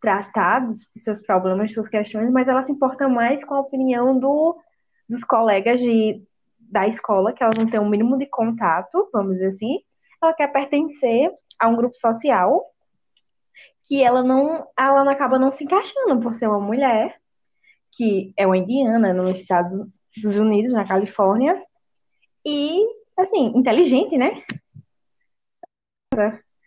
tratar 0.00 0.60
dos 0.60 0.88
seus 0.96 1.20
problemas, 1.20 1.72
suas 1.72 1.88
questões, 1.88 2.30
mas 2.30 2.48
ela 2.48 2.64
se 2.64 2.72
importa 2.72 3.08
mais 3.08 3.44
com 3.44 3.54
a 3.54 3.60
opinião 3.60 4.18
do, 4.18 4.58
dos 5.08 5.24
colegas 5.24 5.80
de, 5.80 6.22
da 6.58 6.86
escola, 6.86 7.32
que 7.32 7.42
ela 7.42 7.52
não 7.56 7.66
tem 7.66 7.80
o 7.80 7.88
mínimo 7.88 8.18
de 8.18 8.26
contato, 8.26 9.08
vamos 9.12 9.34
dizer 9.34 9.48
assim. 9.48 9.78
Ela 10.20 10.34
quer 10.34 10.48
pertencer 10.48 11.30
a 11.58 11.68
um 11.68 11.76
grupo 11.76 11.96
social 11.98 12.64
que 13.84 14.02
ela 14.02 14.22
não, 14.22 14.66
ela 14.78 15.10
acaba 15.10 15.38
não 15.38 15.50
se 15.50 15.64
encaixando 15.64 16.20
por 16.20 16.34
ser 16.34 16.46
uma 16.46 16.60
mulher 16.60 17.18
que 17.92 18.32
é 18.36 18.46
uma 18.46 18.56
indiana 18.56 19.12
nos 19.12 19.40
Estados 19.40 19.88
Unidos, 20.24 20.72
na 20.72 20.86
Califórnia, 20.86 21.60
e 22.46 22.86
assim, 23.16 23.52
inteligente, 23.56 24.16
né? 24.16 24.42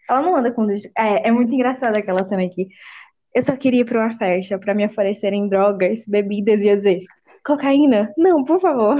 Ela 0.10 0.22
não 0.22 0.36
anda 0.36 0.52
com 0.52 0.70
é, 0.70 1.28
é 1.28 1.32
muito 1.32 1.54
engraçada 1.54 2.00
aquela 2.00 2.26
cena 2.26 2.44
aqui. 2.44 2.68
Eu 3.34 3.42
só 3.42 3.56
queria 3.56 3.82
ir 3.82 3.86
pra 3.86 4.00
uma 4.00 4.18
festa 4.18 4.60
pra 4.60 4.74
me 4.74 4.86
oferecerem 4.86 5.48
drogas, 5.48 6.06
bebidas 6.06 6.60
e 6.60 6.76
dizer, 6.76 7.06
cocaína? 7.46 8.14
Não, 8.18 8.44
por 8.44 8.60
favor. 8.60 8.98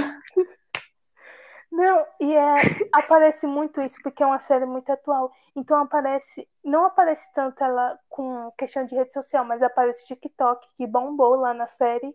Não, 1.70 2.04
e 2.20 2.32
é, 2.34 2.54
aparece 2.92 3.46
muito 3.46 3.80
isso 3.82 3.96
porque 4.02 4.22
é 4.22 4.26
uma 4.26 4.38
série 4.38 4.64
muito 4.64 4.90
atual. 4.90 5.30
Então 5.54 5.80
aparece, 5.80 6.48
não 6.64 6.86
aparece 6.86 7.30
tanto 7.34 7.62
ela 7.62 7.98
com 8.08 8.50
questão 8.56 8.84
de 8.84 8.94
rede 8.94 9.12
social, 9.12 9.44
mas 9.44 9.62
aparece 9.62 10.06
TikTok 10.06 10.66
que 10.74 10.86
bombou 10.86 11.34
lá 11.34 11.52
na 11.52 11.66
série, 11.66 12.14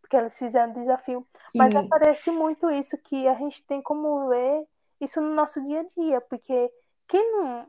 porque 0.00 0.16
eles 0.16 0.38
fizeram 0.38 0.72
desafio. 0.72 1.26
Mas 1.54 1.72
Sim. 1.72 1.78
aparece 1.80 2.30
muito 2.30 2.70
isso 2.70 2.96
que 2.98 3.28
a 3.28 3.34
gente 3.34 3.62
tem 3.66 3.82
como 3.82 4.28
ver 4.28 4.66
isso 5.00 5.20
no 5.20 5.34
nosso 5.34 5.62
dia 5.64 5.80
a 5.80 5.84
dia, 5.84 6.20
porque 6.22 6.70
quem 7.06 7.32
não 7.32 7.66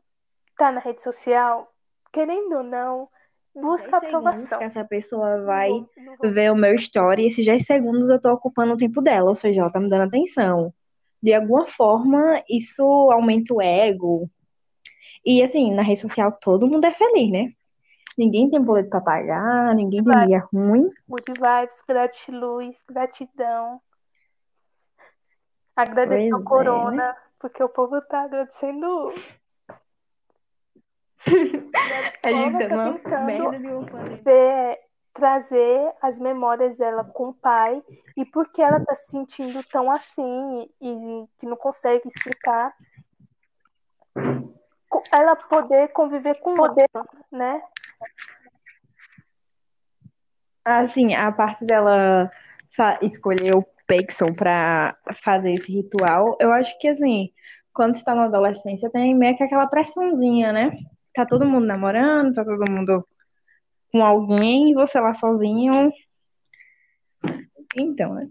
tá 0.58 0.71
na 0.71 0.79
rede 0.79 1.03
social, 1.03 1.71
querendo 2.12 2.58
ou 2.58 2.63
não, 2.63 3.10
busca 3.53 3.91
10 3.91 3.99
segundos 3.99 4.27
aprovação. 4.27 4.60
que 4.60 4.63
essa 4.63 4.86
pessoa 4.86 5.43
vai 5.43 5.69
Não 5.69 5.89
não 6.23 6.32
ver 6.34 6.51
o 6.51 6.55
meu 6.55 6.75
story, 6.75 7.27
esses 7.27 7.45
10 7.45 7.65
segundos 7.65 8.10
eu 8.10 8.19
tô 8.19 8.32
ocupando 8.32 8.73
o 8.73 8.77
tempo 8.77 9.01
dela, 9.01 9.29
ou 9.29 9.36
seja, 9.36 9.62
ela 9.62 9.71
tá 9.71 9.79
me 9.79 9.89
dando 9.89 10.08
atenção. 10.08 10.73
De 11.21 11.34
alguma 11.34 11.65
forma, 11.65 12.41
isso 12.49 12.84
aumenta 13.12 13.53
o 13.53 13.62
ego. 13.62 14.29
E 15.25 15.43
assim, 15.43 15.73
na 15.73 15.82
rede 15.82 16.01
social 16.01 16.32
todo 16.41 16.67
mundo 16.67 16.86
é 16.86 16.91
feliz, 16.91 17.32
né? 17.32 17.53
Ninguém 18.17 18.49
tem 18.49 18.62
boleto 18.62 18.89
pra 18.89 18.99
pagar, 18.99 19.73
ninguém 19.75 20.03
tem 20.03 20.27
dia 20.27 20.45
ruim. 20.51 20.89
Good 21.08 21.34
vibes, 21.39 21.82
gratiluz, 21.88 22.84
gratidão. 22.88 23.82
Agradecer 25.75 26.29
Pois 26.29 26.34
ao 26.34 26.41
é, 26.41 26.43
Corona, 26.43 27.15
porque 27.39 27.63
o 27.63 27.69
povo 27.69 28.01
tá 28.01 28.23
agradecendo. 28.23 29.13
A 32.25 32.32
gente 32.32 32.67
tá 32.67 32.67
numa 32.75 32.93
tentando 32.93 33.25
merda 33.25 33.60
de 33.60 34.21
ver, 34.21 34.79
trazer 35.13 35.93
as 36.01 36.19
memórias 36.19 36.77
dela 36.77 37.03
com 37.03 37.29
o 37.29 37.34
pai 37.34 37.82
e 38.17 38.25
por 38.25 38.51
que 38.51 38.62
ela 38.62 38.84
tá 38.84 38.93
se 38.93 39.12
sentindo 39.12 39.63
tão 39.71 39.89
assim 39.91 40.69
e 40.82 41.25
que 41.38 41.45
não 41.45 41.55
consegue 41.55 42.08
explicar. 42.08 42.73
Ela 45.12 45.35
poder 45.35 45.89
conviver 45.89 46.39
com 46.39 46.53
o 46.53 46.62
outro, 46.62 46.85
né? 47.31 47.62
Assim, 50.63 51.15
a 51.15 51.31
parte 51.31 51.65
dela 51.65 52.31
escolher 53.01 53.55
o 53.55 53.65
Pexon 53.88 54.33
pra 54.33 54.95
fazer 55.23 55.53
esse 55.53 55.71
ritual, 55.71 56.38
eu 56.39 56.53
acho 56.53 56.77
que 56.79 56.88
assim, 56.88 57.31
quando 57.73 57.95
você 57.95 58.03
tá 58.03 58.13
na 58.13 58.25
adolescência, 58.25 58.89
tem 58.89 59.15
meio 59.15 59.35
que 59.35 59.43
aquela 59.43 59.67
pressãozinha, 59.67 60.53
né? 60.53 60.71
Tá 61.13 61.25
todo 61.25 61.45
mundo 61.45 61.65
namorando, 61.65 62.33
tá 62.33 62.45
todo 62.45 62.71
mundo 62.71 63.05
com 63.91 64.05
alguém 64.05 64.71
e 64.71 64.73
você 64.73 64.99
lá 64.99 65.13
sozinho. 65.13 65.91
Então, 67.77 68.13
né? 68.13 68.29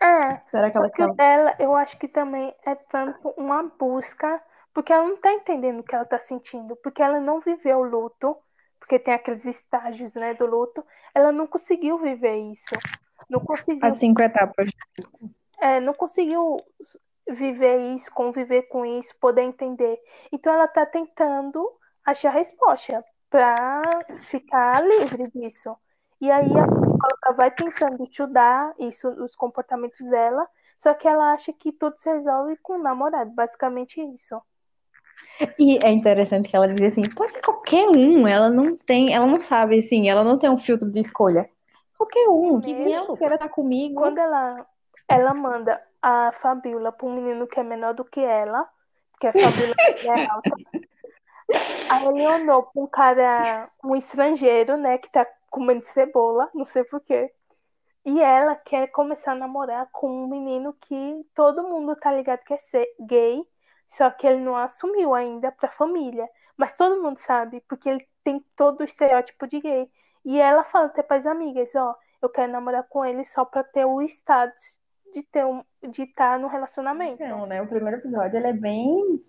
É, 0.00 0.36
Será 0.50 0.70
que 0.70 0.76
ela 0.76 0.88
Porque 0.88 1.14
dela, 1.14 1.54
eu 1.58 1.74
acho 1.74 1.98
que 1.98 2.08
também 2.08 2.54
é 2.66 2.74
tanto 2.74 3.28
uma 3.38 3.62
busca, 3.62 4.42
porque 4.74 4.92
ela 4.92 5.06
não 5.06 5.16
tá 5.16 5.32
entendendo 5.32 5.78
o 5.80 5.82
que 5.84 5.94
ela 5.94 6.04
tá 6.04 6.18
sentindo, 6.18 6.74
porque 6.76 7.00
ela 7.02 7.20
não 7.20 7.40
viveu 7.40 7.78
o 7.78 7.84
luto, 7.84 8.36
porque 8.78 8.98
tem 8.98 9.14
aqueles 9.14 9.44
estágios, 9.46 10.14
né, 10.14 10.34
do 10.34 10.44
luto, 10.44 10.84
ela 11.14 11.32
não 11.32 11.46
conseguiu 11.46 11.96
viver 11.98 12.36
isso. 12.52 12.74
Não 13.30 13.40
conseguiu, 13.40 13.86
As 13.86 13.96
cinco 13.96 14.20
etapas. 14.20 14.70
é, 15.60 15.80
não 15.80 15.94
conseguiu 15.94 16.56
viver 17.26 17.94
isso, 17.94 18.12
conviver 18.12 18.62
com 18.64 18.84
isso, 18.84 19.14
poder 19.18 19.42
entender. 19.42 19.98
Então 20.30 20.52
ela 20.52 20.68
tá 20.68 20.84
tentando 20.84 21.66
achar 22.04 22.30
resposta 22.30 23.02
para 23.30 23.80
ficar 24.26 24.82
livre 24.84 25.30
disso. 25.30 25.74
E 26.20 26.30
aí 26.30 26.46
a 26.46 26.66
psicóloga 26.66 27.32
vai 27.36 27.50
tentando 27.50 28.02
estudar 28.02 28.74
isso, 28.78 29.08
os 29.22 29.34
comportamentos 29.34 30.06
dela, 30.08 30.46
só 30.76 30.92
que 30.94 31.08
ela 31.08 31.32
acha 31.32 31.52
que 31.52 31.72
tudo 31.72 31.96
se 31.96 32.10
resolve 32.10 32.56
com 32.58 32.74
o 32.74 32.82
namorado, 32.82 33.30
basicamente 33.30 34.00
isso. 34.00 34.40
E 35.58 35.78
é 35.84 35.90
interessante 35.90 36.48
que 36.48 36.56
ela 36.56 36.68
dizia 36.68 36.88
assim, 36.88 37.02
pode 37.14 37.32
ser 37.32 37.40
qualquer 37.40 37.88
um, 37.88 38.26
ela 38.26 38.50
não 38.50 38.76
tem, 38.76 39.12
ela 39.14 39.26
não 39.26 39.40
sabe, 39.40 39.78
assim, 39.78 40.08
ela 40.08 40.22
não 40.22 40.38
tem 40.38 40.48
um 40.48 40.56
filtro 40.56 40.90
de 40.90 41.00
escolha. 41.00 41.48
Qualquer 41.96 42.28
um, 42.28 42.60
que 42.60 42.74
bicho 42.74 43.14
queira 43.14 43.34
estar 43.34 43.48
comigo. 43.48 43.94
Quando 43.94 44.18
ela, 44.18 44.66
ela 45.08 45.34
manda 45.34 45.80
a 46.00 46.30
Fabiola 46.32 46.92
para 46.92 47.06
um 47.06 47.14
menino 47.14 47.46
que 47.46 47.58
é 47.58 47.62
menor 47.62 47.94
do 47.94 48.04
que 48.04 48.20
ela, 48.20 48.68
que 49.20 49.26
a 49.26 49.32
Fabiola 49.32 49.74
é 50.04 50.26
alta, 50.26 50.50
a 51.88 52.04
Eleonor 52.04 52.70
para 52.72 52.82
um 52.82 52.86
cara, 52.86 53.70
um 53.82 53.96
estrangeiro, 53.96 54.76
né, 54.76 54.98
que 54.98 55.10
tá 55.10 55.26
comendo 55.50 55.84
cebola, 55.84 56.48
não 56.54 56.66
sei 56.66 56.84
porquê. 56.84 57.32
E 58.04 58.20
ela 58.20 58.54
quer 58.54 58.88
começar 58.88 59.32
a 59.32 59.36
namorar 59.36 59.88
com 59.90 60.24
um 60.24 60.28
menino 60.28 60.74
que 60.80 61.26
todo 61.34 61.62
mundo 61.62 61.96
tá 61.96 62.12
ligado 62.12 62.44
que 62.44 62.52
é 62.52 62.58
ser 62.58 62.86
gay, 63.00 63.42
só 63.86 64.10
que 64.10 64.26
ele 64.26 64.40
não 64.40 64.56
assumiu 64.56 65.14
ainda 65.14 65.52
pra 65.52 65.68
família. 65.68 66.28
Mas 66.56 66.76
todo 66.76 67.02
mundo 67.02 67.16
sabe, 67.16 67.62
porque 67.68 67.88
ele 67.88 68.06
tem 68.22 68.44
todo 68.56 68.80
o 68.80 68.84
estereótipo 68.84 69.46
de 69.46 69.60
gay. 69.60 69.90
E 70.24 70.40
ela 70.40 70.64
fala 70.64 70.86
até 70.86 71.02
para 71.02 71.16
as 71.16 71.26
amigas, 71.26 71.74
ó, 71.74 71.94
eu 72.22 72.28
quero 72.28 72.50
namorar 72.50 72.84
com 72.88 73.04
ele 73.04 73.24
só 73.24 73.44
pra 73.44 73.62
ter 73.62 73.84
o 73.84 74.00
status 74.02 74.80
de 75.12 75.22
ter 75.22 75.44
um, 75.44 75.62
de 75.90 76.02
estar 76.02 76.38
no 76.38 76.48
relacionamento. 76.48 77.22
Não, 77.22 77.46
né? 77.46 77.60
O 77.62 77.68
primeiro 77.68 77.98
episódio 77.98 78.38
ele 78.38 78.48
é 78.48 78.52
bem 78.52 79.22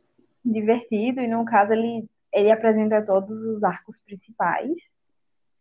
divertido 0.43 1.21
e 1.21 1.27
no 1.27 1.43
caso 1.45 1.73
ele, 1.73 2.09
ele 2.33 2.51
apresenta 2.51 3.05
todos 3.05 3.39
os 3.43 3.63
arcos 3.63 3.99
principais 4.01 4.75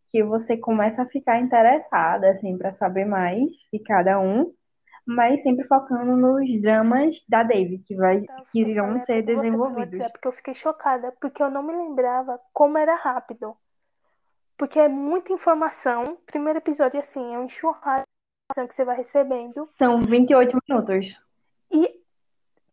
que 0.08 0.22
você 0.22 0.56
começa 0.56 1.02
a 1.02 1.06
ficar 1.06 1.40
interessada 1.40 2.30
assim 2.30 2.56
para 2.56 2.72
saber 2.74 3.04
mais 3.04 3.50
de 3.72 3.78
cada 3.80 4.20
um, 4.20 4.52
mas 5.06 5.42
sempre 5.42 5.66
focando 5.66 6.16
nos 6.16 6.60
dramas 6.60 7.22
da 7.28 7.42
David 7.42 7.84
que 7.84 7.94
vai 7.94 8.24
que 8.50 8.60
irão 8.60 9.00
ser 9.00 9.22
desenvolvidos. 9.22 9.98
WhatsApp, 9.98 10.12
porque 10.12 10.28
eu 10.28 10.32
fiquei 10.32 10.54
chocada, 10.54 11.12
porque 11.20 11.42
eu 11.42 11.50
não 11.50 11.62
me 11.62 11.72
lembrava 11.76 12.40
como 12.52 12.78
era 12.78 12.94
rápido. 12.94 13.56
Porque 14.56 14.78
é 14.78 14.88
muita 14.88 15.32
informação. 15.32 16.16
Primeiro 16.26 16.58
episódio, 16.58 17.00
assim, 17.00 17.34
é 17.34 17.38
um 17.38 17.46
informação 17.46 18.04
que 18.68 18.74
você 18.74 18.84
vai 18.84 18.96
recebendo. 18.96 19.68
São 19.76 20.00
28 20.00 20.58
minutos. 20.68 21.20
E 21.70 22.00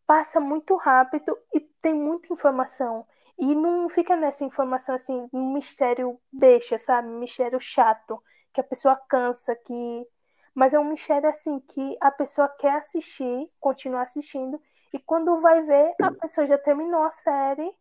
passa 0.06 0.40
muito 0.40 0.76
rápido 0.76 1.38
e 1.54 1.60
tem 1.82 1.94
muita 1.94 2.32
informação. 2.32 3.06
E 3.40 3.56
não 3.56 3.90
fica 3.90 4.16
nessa 4.16 4.44
informação, 4.44 4.94
assim, 4.94 5.28
um 5.34 5.54
mistério 5.54 6.20
beixa, 6.32 6.78
sabe? 6.78 7.08
Um 7.08 7.20
mistério 7.20 7.60
chato, 7.60 8.22
que 8.54 8.62
a 8.62 8.64
pessoa 8.64 8.96
cansa, 9.10 9.56
que... 9.56 10.08
Mas 10.54 10.74
é 10.74 10.80
um 10.80 10.84
mistério, 10.84 11.30
assim, 11.30 11.60
que 11.60 11.98
a 12.02 12.12
pessoa 12.12 12.48
quer 12.48 12.76
assistir, 12.76 13.50
continuar 13.60 14.04
assistindo, 14.04 14.62
e 14.94 15.00
quando 15.00 15.40
vai 15.40 15.62
ver, 15.62 15.94
a 16.02 16.12
pessoa 16.12 16.46
já 16.46 16.58
terminou 16.58 17.04
a 17.04 17.12
série 17.12 17.74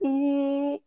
e, 0.00 0.82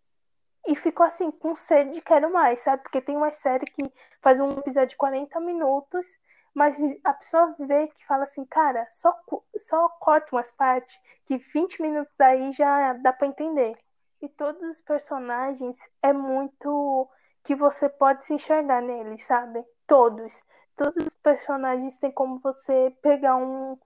e 0.67 0.75
ficou, 0.75 1.05
assim, 1.05 1.29
com 1.29 1.55
sede 1.55 1.91
de 1.91 2.01
quero 2.01 2.31
mais, 2.33 2.61
sabe? 2.61 2.81
Porque 2.81 3.01
tem 3.01 3.15
uma 3.15 3.31
série 3.31 3.65
que 3.65 3.83
faz 4.21 4.39
um 4.39 4.49
episódio 4.49 4.89
de 4.89 4.95
40 4.95 5.39
minutos, 5.39 6.07
mas 6.53 6.77
a 7.03 7.13
pessoa 7.13 7.53
vê 7.59 7.87
que 7.87 8.05
fala 8.07 8.23
assim, 8.23 8.45
cara, 8.45 8.87
só, 8.89 9.13
só 9.57 9.89
corta 9.99 10.35
umas 10.35 10.51
partes 10.51 10.99
que 11.25 11.37
20 11.37 11.81
minutos 11.81 12.13
daí 12.17 12.51
já 12.53 12.93
dá 12.93 13.13
pra 13.13 13.27
entender. 13.27 13.77
E 14.21 14.29
todos 14.29 14.63
os 14.63 14.81
personagens 14.81 15.77
é 16.01 16.11
muito 16.11 17.07
que 17.43 17.53
você 17.53 17.87
pode 17.87 18.25
se 18.25 18.33
enxergar 18.33 18.81
neles, 18.81 19.23
sabe? 19.23 19.63
Todos. 19.85 20.43
Todos 20.75 20.97
os 20.97 21.13
personagens 21.15 21.97
tem 21.97 22.11
como 22.11 22.39
você 22.39 22.93
pegar 23.01 23.37
um. 23.37 23.77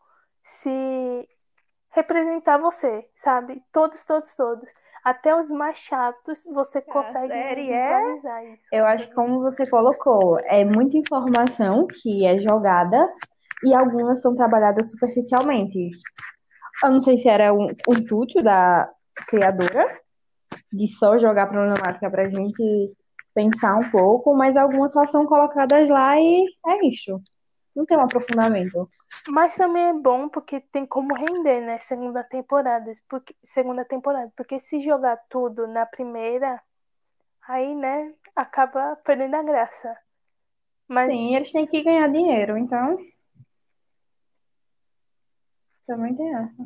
se 0.44 1.30
representar 1.92 2.58
você, 2.58 3.08
sabe? 3.16 3.64
Todos, 3.72 4.06
todos, 4.06 4.36
todos. 4.36 4.72
Até 5.04 5.36
os 5.36 5.50
mais 5.50 5.78
chatos 5.78 6.46
você 6.52 6.82
consegue 6.82 7.28
série 7.28 7.72
é- 7.72 7.78
visualizar 7.78 8.46
isso. 8.48 8.68
Eu 8.72 8.86
acho 8.86 9.08
que 9.08 9.16
como 9.16 9.42
você 9.42 9.68
colocou, 9.70 10.38
é 10.44 10.64
muita 10.66 10.98
informação 10.98 11.88
que 11.88 12.26
é 12.26 12.40
jogada 12.40 13.12
e 13.64 13.74
algumas 13.74 14.22
são 14.22 14.36
trabalhadas 14.36 14.92
superficialmente. 14.92 15.90
Eu 16.84 16.92
não 16.92 17.02
sei 17.02 17.18
se 17.18 17.28
era 17.30 17.54
um, 17.54 17.68
um 17.88 17.94
intuito 17.94 18.42
da 18.42 18.90
criadora 19.28 19.86
de 20.72 20.88
só 20.88 21.18
jogar 21.18 21.48
problemática 21.48 22.10
pra 22.10 22.26
gente 22.26 22.96
pensar 23.34 23.76
um 23.78 23.90
pouco, 23.90 24.36
mas 24.36 24.58
algumas 24.58 24.92
só 24.92 25.06
são 25.06 25.26
colocadas 25.26 25.90
lá 25.90 26.20
e 26.20 26.46
é 26.68 26.88
isso. 26.88 27.22
Não 27.76 27.86
tem 27.86 27.98
um 27.98 28.02
aprofundamento. 28.02 28.90
Mas 29.28 29.56
também 29.56 29.84
é 29.84 29.94
bom 29.94 30.28
porque 30.28 30.60
tem 30.60 30.86
como 30.86 31.14
render, 31.14 31.62
né? 31.62 31.80
Segunda 31.80 32.24
temporada. 32.24 32.92
Porque, 33.08 33.36
segunda 33.44 33.86
temporada. 33.86 34.32
Porque 34.36 34.60
se 34.60 34.82
jogar 34.82 35.18
tudo 35.30 35.68
na 35.68 35.86
primeira, 35.86 36.62
aí, 37.48 37.74
né, 37.76 38.14
acaba 38.36 38.96
perdendo 38.98 39.36
a 39.36 39.44
graça. 39.44 39.98
Mas 40.88 41.12
Sim, 41.12 41.36
eles 41.36 41.52
têm 41.52 41.68
que 41.68 41.84
ganhar 41.84 42.12
dinheiro, 42.12 42.58
então. 42.58 42.98
Também 45.86 46.16
tem 46.16 46.36
essa. 46.36 46.64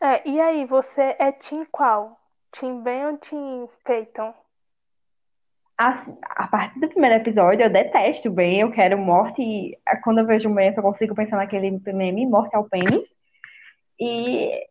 é, 0.00 0.28
e 0.28 0.40
aí, 0.40 0.64
você 0.64 1.16
é 1.18 1.32
Team 1.32 1.66
qual? 1.70 2.18
Team 2.50 2.82
Ben 2.82 3.06
ou 3.06 3.18
Team 3.18 3.68
Peyton? 3.84 4.34
A, 5.78 6.02
a 6.22 6.48
partir 6.48 6.80
do 6.80 6.88
primeiro 6.88 7.14
episódio, 7.14 7.62
eu 7.62 7.70
detesto 7.70 8.28
o 8.28 8.32
Ben, 8.32 8.60
eu 8.60 8.72
quero 8.72 8.98
morte. 8.98 9.78
Quando 10.02 10.18
eu 10.18 10.26
vejo 10.26 10.50
o 10.50 10.54
Ben, 10.54 10.66
eu 10.66 10.72
só 10.72 10.82
consigo 10.82 11.14
pensar 11.14 11.36
naquele 11.36 11.70
meme, 11.92 12.26
morte 12.26 12.56
ao 12.56 12.68
pênis. 12.68 13.06
E 14.00 14.66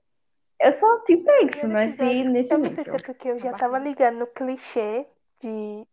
eu 0.60 0.74
sou 0.74 1.04
tipo 1.06 1.30
isso, 1.44 1.60
Primeiro 1.60 1.90
nesse, 1.90 2.02
episódio, 2.02 2.30
nesse 2.32 2.54
eu 2.54 2.58
não 2.58 2.66
sei 2.66 2.84
se 2.84 2.90
é 2.90 2.94
porque 2.94 3.30
eu 3.30 3.40
já 3.40 3.54
tava 3.54 3.80
ligando 3.80 4.20
no 4.20 4.28
clichê 4.28 5.06
de, 5.40 5.88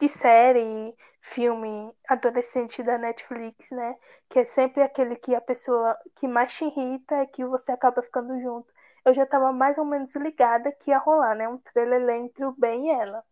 de 0.00 0.08
série, 0.08 0.94
filme 1.20 1.92
adolescente 2.08 2.82
da 2.82 2.98
Netflix, 2.98 3.70
né? 3.70 3.94
Que 4.28 4.40
é 4.40 4.44
sempre 4.44 4.82
aquele 4.82 5.16
que 5.16 5.34
a 5.34 5.40
pessoa 5.40 5.96
que 6.16 6.26
mais 6.26 6.52
te 6.52 6.64
irrita 6.64 7.14
é 7.16 7.26
que 7.26 7.44
você 7.44 7.72
acaba 7.72 8.02
ficando 8.02 8.40
junto. 8.40 8.66
eu 9.04 9.14
já 9.14 9.24
tava 9.24 9.52
mais 9.52 9.78
ou 9.78 9.84
menos 9.84 10.14
ligada 10.16 10.72
que 10.72 10.90
ia 10.90 10.98
rolar, 10.98 11.34
né? 11.34 11.48
Um 11.48 11.58
trailer 11.58 12.08
entre 12.16 12.44
o 12.44 12.52
Ben 12.52 12.88
e 12.88 12.90
ela. 12.90 13.22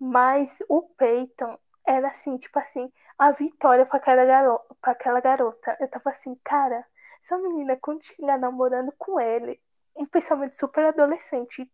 Mas 0.00 0.62
o 0.68 0.82
Peyton 0.96 1.58
era 1.86 2.08
assim, 2.08 2.38
tipo 2.38 2.58
assim, 2.58 2.90
a 3.18 3.32
vitória 3.32 3.84
pra 3.84 3.98
aquela, 3.98 4.24
garo 4.24 4.60
pra 4.80 4.92
aquela 4.92 5.20
garota. 5.20 5.76
Eu 5.78 5.88
tava 5.88 6.10
assim, 6.10 6.34
cara, 6.42 6.84
essa 7.22 7.36
menina, 7.36 7.76
quando 7.76 8.02
chegar 8.02 8.38
namorando 8.38 8.92
com 8.96 9.20
ele, 9.20 9.60
um 9.94 10.06
pensamento 10.06 10.56
super 10.56 10.86
adolescente 10.86 11.70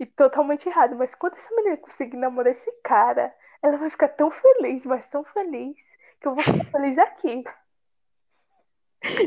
e 0.00 0.06
totalmente 0.06 0.68
errado, 0.68 0.96
mas 0.96 1.14
quando 1.14 1.34
essa 1.34 1.54
menina 1.54 1.76
conseguir 1.76 2.16
namorar 2.16 2.50
esse 2.50 2.70
cara, 2.82 3.32
ela 3.62 3.76
vai 3.76 3.88
ficar 3.88 4.08
tão 4.08 4.30
feliz, 4.30 4.84
mas 4.84 5.06
tão 5.06 5.22
feliz, 5.22 5.76
que 6.20 6.26
eu 6.26 6.34
vou 6.34 6.42
ficar 6.42 6.64
feliz 6.64 6.98
aqui. 6.98 7.44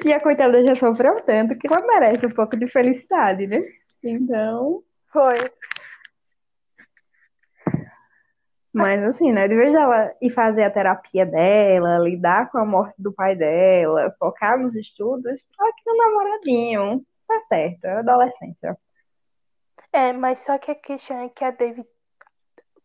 E 0.06 0.12
a 0.12 0.20
coitada 0.20 0.62
já 0.64 0.76
sofreu 0.76 1.22
tanto 1.22 1.58
que 1.58 1.68
ela 1.68 1.86
merece 1.86 2.26
um 2.26 2.32
pouco 2.32 2.58
de 2.58 2.68
felicidade, 2.68 3.48
né? 3.48 3.62
Então. 4.04 4.84
Foi. 5.12 5.36
Mas 8.76 9.02
assim, 9.04 9.32
né? 9.32 9.48
De 9.48 9.56
vez 9.56 9.74
ela 9.74 10.14
ir 10.22 10.30
fazer 10.30 10.64
a 10.64 10.70
terapia 10.70 11.26
dela, 11.26 11.98
lidar 11.98 12.52
com 12.52 12.58
a 12.58 12.66
morte 12.66 13.02
do 13.02 13.14
pai 13.14 13.34
dela, 13.34 14.14
focar 14.20 14.60
nos 14.60 14.76
estudos, 14.76 15.42
só 15.56 15.72
que 15.72 15.82
no 15.86 15.98
namoradinho. 15.98 17.06
Tá 17.26 17.42
certo, 17.48 17.86
é 17.86 18.00
adolescência. 18.00 18.78
É, 19.94 20.12
mas 20.12 20.40
só 20.40 20.58
que 20.58 20.72
a 20.72 20.76
questão 20.76 21.18
é 21.20 21.30
que 21.30 21.46
a 21.46 21.52
David, 21.52 21.88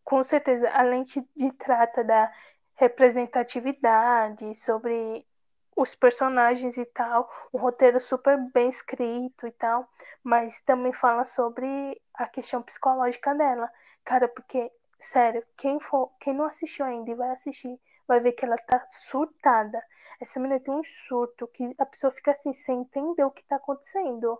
com 0.01 0.23
certeza, 0.23 0.69
além 0.71 1.03
de, 1.03 1.21
trata 1.59 2.05
da 2.05 2.31
representatividade, 2.75 4.55
sobre 4.55 5.25
os 5.75 5.93
personagens 5.93 6.77
e 6.77 6.85
tal, 6.85 7.29
um 7.53 7.57
roteiro 7.57 7.99
super 7.99 8.37
bem 8.53 8.69
escrito 8.69 9.45
e 9.45 9.51
tal, 9.51 9.85
mas 10.23 10.61
também 10.61 10.93
fala 10.93 11.25
sobre 11.25 12.01
a 12.13 12.27
questão 12.27 12.61
psicológica 12.61 13.35
dela. 13.35 13.69
Cara, 14.05 14.29
porque, 14.29 14.71
sério, 15.01 15.43
quem 15.57 15.79
for, 15.79 16.11
quem 16.19 16.33
não 16.33 16.45
assistiu 16.45 16.85
ainda 16.85 17.11
e 17.11 17.15
vai 17.15 17.31
assistir, 17.31 17.79
vai 18.07 18.19
ver 18.19 18.33
que 18.33 18.45
ela 18.45 18.57
tá 18.57 18.85
surtada. 18.91 19.81
Essa 20.19 20.39
menina 20.39 20.59
tem 20.59 20.73
um 20.73 20.83
surto 21.07 21.47
que 21.47 21.73
a 21.77 21.85
pessoa 21.85 22.11
fica 22.11 22.31
assim, 22.31 22.53
sem 22.53 22.81
entender 22.81 23.23
o 23.23 23.31
que 23.31 23.43
tá 23.43 23.55
acontecendo. 23.55 24.37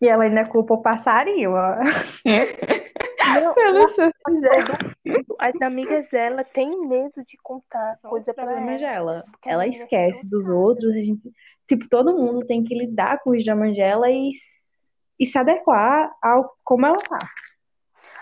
E 0.00 0.08
ela 0.08 0.24
ainda 0.24 0.44
culpa 0.48 0.74
o 0.74 0.82
passarinho, 0.82 1.52
ó. 1.52 1.76
Não, 3.40 3.54
surto 3.94 4.92
as 5.38 5.60
amigas 5.60 6.10
dela 6.10 6.44
têm 6.44 6.86
medo 6.86 7.24
de 7.26 7.36
contar 7.42 7.98
coisa 8.02 8.32
pra 8.32 8.44
problema 8.44 8.72
ela. 8.72 9.24
Ela 9.44 9.64
é 9.64 9.68
esquece 9.68 10.28
dos 10.28 10.48
outros, 10.48 10.92
a 10.92 11.00
gente, 11.00 11.32
tipo, 11.68 11.88
todo 11.88 12.16
mundo 12.16 12.46
tem 12.46 12.62
que 12.64 12.74
lidar 12.74 13.20
com 13.22 13.30
os 13.30 13.44
dramas 13.44 13.76
dela 13.76 14.10
e, 14.10 14.30
e 15.18 15.26
se 15.26 15.38
adequar 15.38 16.12
ao 16.22 16.52
como 16.64 16.86
ela 16.86 16.98
tá. 16.98 17.18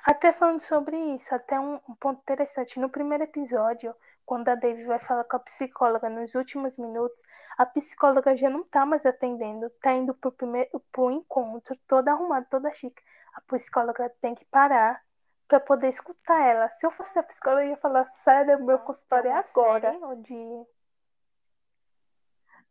Até 0.05 0.33
falando 0.33 0.61
sobre 0.61 0.97
isso, 1.15 1.35
até 1.35 1.59
um, 1.61 1.75
um 1.89 1.95
ponto 1.95 2.21
interessante. 2.23 2.81
No 2.81 2.89
primeiro 2.89 3.25
episódio, 3.25 3.95
quando 4.25 4.49
a 4.49 4.55
David 4.55 4.85
vai 4.85 4.99
falar 4.99 5.25
com 5.25 5.37
a 5.37 5.41
psicóloga 5.41 6.09
nos 6.09 6.35
últimos 6.35 6.77
minutos, 6.79 7.23
a 7.59 7.67
psicóloga 7.67 8.37
já 8.37 8.49
não 8.49 8.65
tá 8.65 8.87
mais 8.87 9.05
atendendo, 9.05 9.69
tá 9.83 9.93
indo 9.93 10.15
pro 10.15 10.33
primeiro 10.33 10.81
pro 10.93 11.11
encontro, 11.11 11.77
toda 11.87 12.13
arrumada, 12.13 12.47
toda 12.51 12.73
chique. 12.73 13.03
A 13.35 13.41
psicóloga 13.43 14.11
tem 14.21 14.35
que 14.35 14.45
parar 14.47 15.01
pra 15.47 15.61
poder 15.61 15.89
escutar 15.89 16.41
ela. 16.47 16.69
Se 16.79 16.87
eu 16.87 16.91
fosse 16.93 17.19
a 17.19 17.23
psicóloga, 17.23 17.65
eu 17.65 17.71
ia 17.71 17.77
falar, 17.77 18.09
sério, 18.11 18.65
meu 18.65 18.79
consultório 18.79 19.33
agora. 19.33 19.97
Onde... 20.03 20.33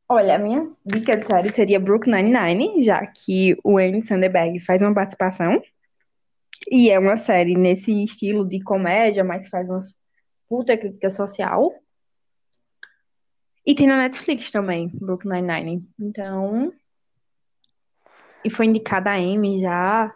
Olha, 0.07 0.35
a 0.35 0.39
minha 0.39 0.67
dica 0.85 1.17
de 1.17 1.25
série 1.25 1.51
seria 1.51 1.79
Brook 1.79 2.09
Nine-Nine, 2.09 2.81
já 2.81 3.05
que 3.05 3.57
o 3.63 3.77
Andy 3.77 4.01
Samberg 4.01 4.59
faz 4.61 4.81
uma 4.81 4.93
participação. 4.93 5.61
E 6.69 6.89
é 6.89 6.99
uma 6.99 7.17
série 7.17 7.55
nesse 7.55 7.91
estilo 8.03 8.47
de 8.47 8.61
comédia, 8.61 9.23
mas 9.23 9.47
faz 9.47 9.69
umas 9.69 9.97
puta 10.47 10.77
crítica 10.77 11.09
social. 11.09 11.73
E 13.65 13.75
tem 13.75 13.87
na 13.87 13.97
Netflix 13.97 14.51
também, 14.51 14.89
Brook 14.93 15.27
Nine-Nine. 15.27 15.87
Então. 15.99 16.73
E 18.43 18.49
foi 18.49 18.65
indicada 18.65 19.11
a 19.11 19.19
Emmy 19.19 19.59
já. 19.61 20.13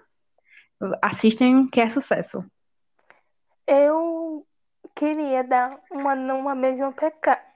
Assistem 1.01 1.67
que 1.67 1.79
é 1.79 1.87
sucesso. 1.87 2.43
Eu 3.67 4.45
queria 4.95 5.43
dar 5.43 5.79
uma 5.91 6.15
numa 6.15 6.55
mesma 6.55 6.93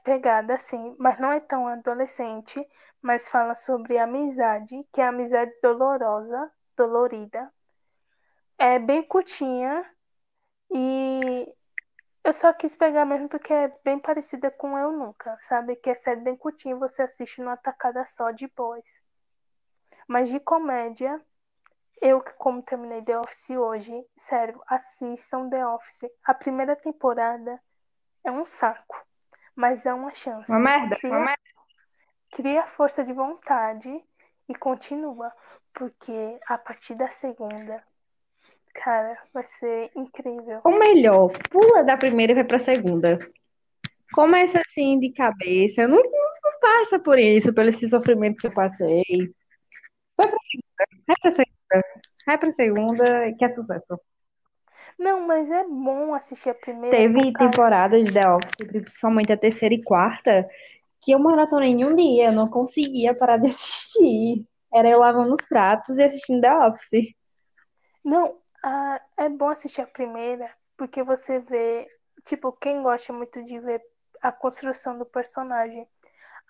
pegada, 0.04 0.56
assim, 0.56 0.96
mas 0.98 1.20
não 1.20 1.32
é 1.32 1.40
tão 1.40 1.68
adolescente, 1.68 2.66
mas 3.02 3.28
fala 3.30 3.56
sobre 3.56 3.98
amizade, 3.98 4.76
que 4.94 5.02
é 5.02 5.08
amizade 5.08 5.52
dolorosa, 5.62 6.52
dolorida. 6.78 7.52
É 8.58 8.80
bem 8.80 9.04
curtinha 9.04 9.86
e 10.72 11.54
eu 12.24 12.34
só 12.34 12.52
quis 12.54 12.76
pegar 12.76 13.06
mesmo 13.06 13.30
porque 13.30 13.54
é 13.54 13.74
bem 13.84 14.00
parecida 14.00 14.52
com 14.52 14.78
Eu 14.78 14.92
Nunca, 14.92 15.38
sabe? 15.42 15.76
Que 15.76 15.92
é 15.92 15.96
série 15.96 16.22
bem 16.22 16.36
curtinha 16.36 16.76
e 16.76 16.78
você 16.78 17.04
assiste 17.04 17.40
numa 17.40 17.56
tacada 17.56 18.06
só 18.08 18.32
de 18.32 18.48
boas. 18.48 18.86
Mas 20.08 20.30
de 20.30 20.40
comédia, 20.40 21.22
eu 22.02 22.22
que 22.22 22.32
como 22.34 22.62
terminei 22.62 23.02
The 23.02 23.20
Office 23.20 23.50
hoje, 23.52 24.06
sério, 24.28 24.62
assistam 24.68 25.50
The 25.50 25.66
Office. 25.66 26.12
A 26.26 26.34
primeira 26.34 26.76
temporada 26.76 27.62
é 28.24 28.32
um 28.32 28.46
saco, 28.46 29.06
mas 29.56 29.86
é 29.86 29.94
uma 29.94 30.14
chance. 30.14 30.52
Uma 30.52 30.60
merda, 30.60 30.96
Cria, 30.98 31.12
uma 31.12 31.26
merda. 31.26 31.42
cria 32.32 32.68
força 32.68 33.04
de 33.04 33.14
vontade 33.14 34.04
e 34.50 34.56
continua, 34.56 35.32
porque 35.74 36.40
a 36.48 36.58
partir 36.58 36.96
da 36.96 37.10
segunda, 37.10 37.84
cara, 38.84 39.18
vai 39.34 39.44
ser 39.44 39.92
incrível. 39.96 40.62
Ou 40.64 40.78
melhor, 40.80 41.32
pula 41.50 41.84
da 41.84 41.98
primeira 41.98 42.32
e 42.32 42.36
vai 42.36 42.44
pra 42.44 42.60
segunda. 42.60 43.18
Começa 44.14 44.62
assim 44.62 45.00
de 45.00 45.12
cabeça. 45.12 45.88
Não, 45.88 45.98
não 45.98 46.60
passa 46.62 46.98
por 47.00 47.20
isso, 47.20 47.54
pelo 47.54 47.70
esse 47.70 47.88
sofrimento 47.90 48.40
que 48.40 48.48
eu 48.48 48.54
passei. 48.54 49.04
Vai 50.18 50.28
pra 50.28 50.40
segunda, 50.42 50.88
vai 51.06 51.16
pra 51.22 51.32
segunda, 51.32 51.84
vai 52.26 52.38
pra 52.38 52.52
segunda, 52.52 53.34
que 53.38 53.46
é 53.46 53.50
sucesso. 53.50 54.00
Não, 54.98 55.22
mas 55.28 55.50
é 55.52 55.64
bom 55.64 56.14
assistir 56.16 56.50
a 56.50 56.56
primeira 56.56 56.96
Teve 56.96 57.14
por 57.14 57.34
causa- 57.34 57.52
temporada 57.52 58.04
de 58.04 58.12
The 58.12 58.30
Office, 58.30 58.56
principalmente 58.68 59.32
a 59.32 59.38
terceira 59.38 59.76
e 59.76 59.84
quarta, 59.84 60.48
que 61.02 61.12
eu 61.12 61.20
maratonei 61.20 61.70
em 61.70 61.86
um 61.86 61.96
dia, 61.96 62.28
eu 62.28 62.32
não 62.32 62.50
conseguia 62.50 63.14
parar 63.14 63.38
de 63.38 63.48
assistir. 63.48 64.46
Era 64.74 64.90
eu 64.90 65.00
lavando 65.00 65.36
os 65.36 65.46
pratos 65.48 65.98
e 66.00 66.04
assistindo 66.04 66.42
The 66.42 66.68
Office. 66.68 67.14
Não, 68.04 68.36
ah, 68.68 69.02
é 69.18 69.30
bom 69.30 69.50
assistir 69.50 69.82
a 69.82 69.88
primeira, 69.88 70.50
porque 70.78 71.04
você 71.04 71.40
vê, 71.40 71.88
tipo, 72.26 72.52
quem 72.54 72.82
gosta 72.84 73.14
muito 73.14 73.44
de 73.44 73.60
ver 73.60 73.82
a 74.22 74.32
construção 74.32 74.98
do 74.98 75.06
personagem, 75.06 75.88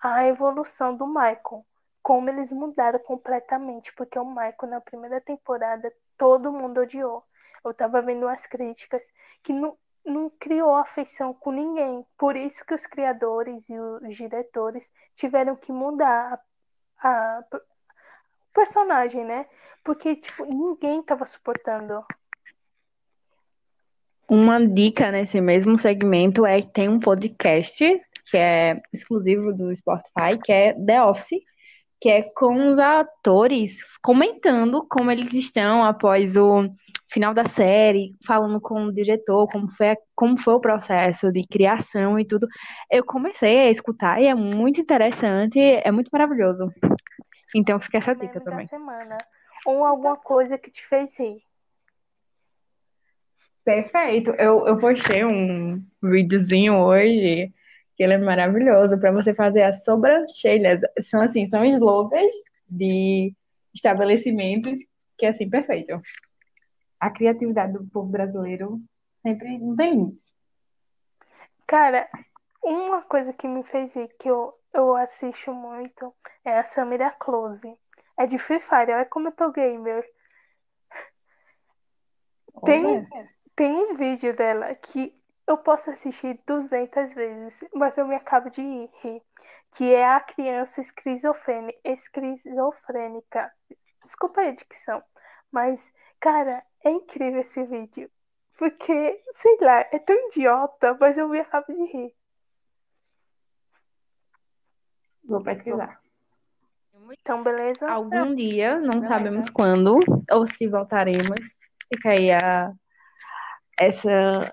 a 0.02 0.26
evolução 0.26 0.96
do 0.96 1.06
Michael, 1.06 1.66
como 2.02 2.30
eles 2.30 2.50
mudaram 2.52 2.98
completamente, 3.00 3.92
porque 3.94 4.18
o 4.18 4.24
Michael 4.26 4.56
na 4.68 4.80
primeira 4.80 5.20
temporada 5.20 5.92
todo 6.18 6.52
mundo 6.52 6.80
odiou. 6.80 7.24
Eu 7.64 7.74
tava 7.74 8.02
vendo 8.02 8.28
as 8.28 8.46
críticas 8.46 9.02
que 9.42 9.52
não, 9.52 9.76
não 10.04 10.30
criou 10.30 10.74
afeição 10.76 11.34
com 11.34 11.52
ninguém. 11.52 12.06
Por 12.18 12.36
isso 12.36 12.64
que 12.66 12.74
os 12.74 12.86
criadores 12.86 13.68
e 13.68 13.78
os 13.78 14.16
diretores 14.16 14.88
tiveram 15.16 15.56
que 15.56 15.72
mudar 15.72 16.40
a, 17.02 17.38
a- 17.38 17.44
personagem, 18.52 19.24
né? 19.24 19.46
Porque, 19.84 20.16
tipo, 20.16 20.44
ninguém 20.44 21.02
tava 21.02 21.24
suportando. 21.24 22.04
Uma 24.28 24.64
dica 24.64 25.10
nesse 25.10 25.40
mesmo 25.40 25.78
segmento 25.78 26.44
é 26.44 26.60
que 26.60 26.72
tem 26.72 26.88
um 26.88 27.00
podcast 27.00 27.84
que 28.30 28.36
é 28.36 28.80
exclusivo 28.92 29.54
do 29.54 29.74
Spotify, 29.74 30.38
que 30.42 30.52
é 30.52 30.74
The 30.74 31.02
Office, 31.02 31.40
que 32.00 32.08
é 32.08 32.22
com 32.22 32.70
os 32.70 32.78
atores 32.78 33.82
comentando 34.02 34.86
como 34.88 35.10
eles 35.10 35.32
estão 35.32 35.84
após 35.84 36.36
o 36.36 36.68
final 37.10 37.32
da 37.32 37.48
série, 37.48 38.14
falando 38.26 38.60
com 38.60 38.84
o 38.84 38.92
diretor, 38.92 39.48
como 39.48 39.70
foi, 39.72 39.96
como 40.14 40.38
foi 40.38 40.54
o 40.54 40.60
processo 40.60 41.32
de 41.32 41.42
criação 41.46 42.18
e 42.18 42.24
tudo. 42.24 42.46
Eu 42.90 43.04
comecei 43.04 43.60
a 43.60 43.70
escutar 43.70 44.20
e 44.20 44.26
é 44.26 44.34
muito 44.34 44.80
interessante, 44.80 45.58
é 45.58 45.90
muito 45.90 46.10
maravilhoso. 46.12 46.70
Então 47.54 47.80
fica 47.80 47.98
essa 47.98 48.14
dica 48.14 48.40
também. 48.40 48.66
semana. 48.66 49.16
Ou 49.64 49.84
alguma 49.84 50.16
coisa 50.16 50.58
que 50.58 50.70
te 50.70 50.86
fez 50.86 51.16
rir. 51.18 51.42
Perfeito. 53.64 54.30
Eu, 54.32 54.66
eu 54.66 54.78
postei 54.78 55.24
um 55.24 55.84
videozinho 56.02 56.78
hoje 56.78 57.52
que 57.96 58.02
ele 58.02 58.14
é 58.14 58.18
maravilhoso 58.18 58.98
para 58.98 59.10
você 59.10 59.34
fazer 59.34 59.62
as 59.62 59.84
sobrancelhas. 59.84 60.80
São 61.00 61.20
assim, 61.20 61.44
são 61.44 61.64
slogans 61.64 62.32
de 62.70 63.34
estabelecimentos 63.74 64.78
que 65.18 65.26
é 65.26 65.30
assim, 65.30 65.50
perfeito. 65.50 66.00
A 67.00 67.10
criatividade 67.10 67.72
do 67.72 67.84
povo 67.88 68.08
brasileiro 68.08 68.80
sempre 69.20 69.58
não 69.58 69.74
tem 69.74 69.90
limites. 69.90 70.32
Cara, 71.66 72.08
uma 72.62 73.02
coisa 73.02 73.32
que 73.32 73.46
me 73.46 73.64
fez 73.64 73.92
rir, 73.92 74.08
que 74.18 74.28
eu, 74.28 74.54
eu 74.72 74.94
assisto 74.96 75.52
muito, 75.52 76.14
é 76.44 76.58
a 76.58 76.64
Samira 76.64 77.10
Close. 77.10 77.76
É 78.16 78.26
de 78.26 78.38
Free 78.38 78.60
Fire, 78.60 78.92
olha 78.92 79.06
como 79.06 79.28
eu 79.28 79.32
tô 79.32 79.50
gamer. 79.50 80.04
Tem, 82.64 82.84
Olha. 82.84 83.06
tem 83.54 83.72
um 83.72 83.94
vídeo 83.94 84.34
dela 84.34 84.74
que 84.74 85.14
eu 85.46 85.56
posso 85.56 85.90
assistir 85.90 86.40
200 86.46 87.14
vezes, 87.14 87.54
mas 87.74 87.96
eu 87.96 88.06
me 88.06 88.16
acabo 88.16 88.50
de 88.50 88.60
rir. 88.60 89.22
Que 89.72 89.94
é 89.94 90.06
a 90.06 90.20
criança 90.20 90.80
esquizofrênica. 90.80 93.52
Desculpa 94.02 94.40
a 94.40 94.50
dicção, 94.50 95.02
mas, 95.52 95.92
cara, 96.18 96.64
é 96.84 96.90
incrível 96.90 97.42
esse 97.42 97.62
vídeo. 97.64 98.10
Porque, 98.56 99.22
sei 99.32 99.56
lá, 99.60 99.80
é 99.92 99.98
tão 99.98 100.16
idiota, 100.28 100.96
mas 100.98 101.16
eu 101.16 101.28
me 101.28 101.38
acabo 101.38 101.72
de 101.72 101.84
rir. 101.92 102.16
Vou 105.28 105.42
pesquisar. 105.42 106.00
Então, 107.20 107.44
beleza? 107.44 107.88
Algum 107.88 108.34
dia, 108.34 108.80
não 108.80 109.02
sabemos 109.02 109.50
quando, 109.50 109.98
ou 110.30 110.46
se 110.46 110.66
voltaremos. 110.66 111.38
Fica 111.92 112.10
aí 112.10 112.32
a, 112.32 112.72
essa, 113.78 114.50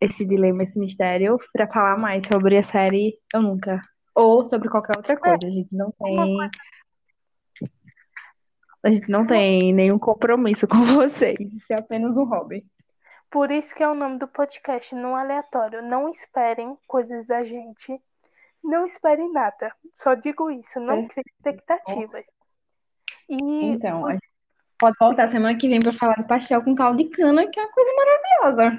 esse 0.00 0.24
dilema, 0.26 0.62
esse 0.62 0.78
mistério, 0.78 1.38
para 1.52 1.66
falar 1.66 1.98
mais 1.98 2.26
sobre 2.26 2.58
a 2.58 2.62
série 2.62 3.18
Eu 3.34 3.40
Nunca. 3.40 3.80
Ou 4.14 4.44
sobre 4.44 4.68
qualquer 4.68 4.96
outra 4.96 5.16
coisa. 5.16 5.46
A 5.46 5.50
gente 5.50 5.74
não 5.74 5.90
tem. 5.90 6.50
A 8.82 8.90
gente 8.90 9.10
não 9.10 9.26
tem 9.26 9.72
nenhum 9.72 9.98
compromisso 9.98 10.66
com 10.68 10.82
vocês. 10.84 11.38
Isso 11.38 11.72
é 11.72 11.76
apenas 11.76 12.16
um 12.16 12.24
hobby. 12.24 12.64
Por 13.30 13.50
isso 13.50 13.74
que 13.74 13.82
é 13.82 13.88
o 13.88 13.94
nome 13.94 14.18
do 14.18 14.26
podcast, 14.26 14.94
não 14.94 15.16
aleatório. 15.16 15.82
Não 15.82 16.08
esperem 16.08 16.76
coisas 16.86 17.26
da 17.26 17.42
gente. 17.42 18.00
Não 18.62 18.86
esperem 18.86 19.32
nada. 19.32 19.74
Só 19.96 20.14
digo 20.14 20.50
isso, 20.50 20.78
não 20.80 21.08
criem 21.08 21.24
expectativas. 21.26 22.24
E 23.28 23.66
Então, 23.66 24.06
a 24.06 24.12
gente 24.12 24.30
pode 24.78 24.96
voltar 24.98 25.30
semana 25.30 25.56
que 25.56 25.68
vem 25.68 25.80
para 25.80 25.92
falar 25.92 26.14
de 26.16 26.28
pastel 26.28 26.62
com 26.62 26.74
caldo 26.74 26.98
de 26.98 27.08
cana, 27.10 27.46
que 27.50 27.58
é 27.58 27.62
uma 27.62 27.72
coisa 27.72 27.90
maravilhosa. 27.94 28.78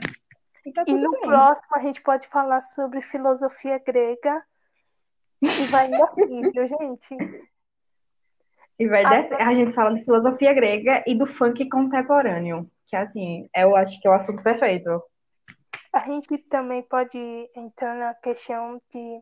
E 0.65 0.71
tá 0.71 0.83
E 0.85 0.93
no 0.93 1.11
bem. 1.11 1.21
próximo 1.21 1.75
a 1.75 1.79
gente 1.79 2.01
pode 2.01 2.27
falar 2.27 2.61
sobre 2.61 3.01
filosofia 3.01 3.79
grega. 3.79 4.43
E 5.41 5.65
vai 5.67 5.91
assim, 5.93 6.41
viu, 6.51 6.67
gente? 6.67 7.17
E 8.77 8.87
vai 8.87 9.07
descer. 9.07 9.41
A 9.41 9.53
gente 9.53 9.73
fala 9.73 9.93
de 9.93 10.03
filosofia 10.03 10.53
grega 10.53 11.03
e 11.07 11.15
do 11.15 11.25
funk 11.25 11.67
contemporâneo, 11.69 12.69
que 12.87 12.95
assim, 12.95 13.49
eu 13.55 13.75
acho 13.75 13.99
que 13.99 14.07
é 14.07 14.11
o 14.11 14.13
assunto 14.13 14.43
perfeito. 14.43 15.01
A 15.93 15.99
gente 16.01 16.37
também 16.49 16.81
pode 16.83 17.17
entrar 17.55 17.95
na 17.95 18.13
questão 18.13 18.81
de 18.91 19.21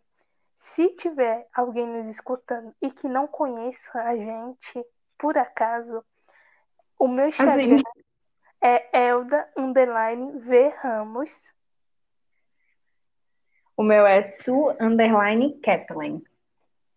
se 0.59 0.89
tiver 0.89 1.47
alguém 1.53 1.87
nos 1.87 2.07
escutando 2.07 2.75
e 2.81 2.91
que 2.91 3.07
não 3.07 3.25
conheça 3.27 3.99
a 4.03 4.15
gente, 4.15 4.85
por 5.17 5.37
acaso, 5.37 6.05
o 6.99 7.07
meu 7.07 7.27
Instagram 7.29 7.77
é 8.61 9.07
Elda 9.07 9.49
underline 9.57 10.37
V 10.39 10.67
Ramos. 10.81 11.51
o 13.77 13.83
meu 13.83 14.05
é 14.05 14.23
Su 14.23 14.75
Underline 14.81 15.57
Kathleen. 15.61 16.21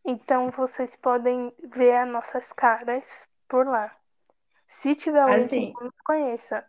Então 0.04 0.50
vocês 0.50 0.96
podem 0.96 1.54
ver 1.62 1.94
as 1.96 2.08
nossas 2.08 2.52
caras 2.52 3.28
por 3.48 3.64
lá. 3.66 3.96
Se 4.66 4.96
tiver 4.96 5.20
alguém 5.20 5.46
que 5.46 5.54
Assim. 5.54 5.72
não 5.74 5.84
nos 5.84 6.00
conheça, 6.04 6.68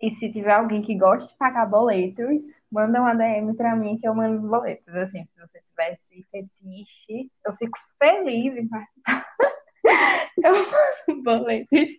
E 0.00 0.14
se 0.16 0.30
tiver 0.30 0.52
alguém 0.52 0.82
que 0.82 0.96
gosta 0.96 1.30
de 1.30 1.38
pagar 1.38 1.66
boletos, 1.66 2.42
manda 2.70 3.00
uma 3.00 3.14
DM 3.14 3.54
pra 3.56 3.74
mim 3.74 3.96
que 3.98 4.06
eu 4.06 4.14
mando 4.14 4.36
os 4.36 4.44
boletos. 4.44 4.88
Assim, 4.94 5.24
se 5.30 5.40
você 5.40 5.62
tivesse 5.70 6.26
fetiche, 6.30 7.30
eu 7.44 7.56
fico 7.56 7.78
feliz 7.98 8.56
em 8.56 8.68
participar. 8.68 9.26
Eu 10.44 10.52
mando 10.52 11.22
boletos. 11.22 11.88
sim, 11.88 11.96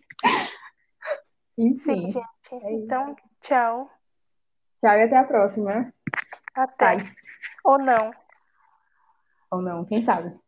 Enfim, 1.58 2.08
gente. 2.10 2.18
é. 2.52 2.72
Então, 2.72 3.16
tchau. 3.40 3.90
Tchau 4.80 4.92
e 4.96 5.02
até 5.02 5.16
a 5.16 5.24
próxima. 5.24 5.92
Até. 6.54 6.96
Paz. 6.98 7.14
Ou 7.64 7.78
não. 7.78 8.12
Ou 9.50 9.60
não, 9.62 9.84
quem 9.84 10.04
sabe? 10.04 10.38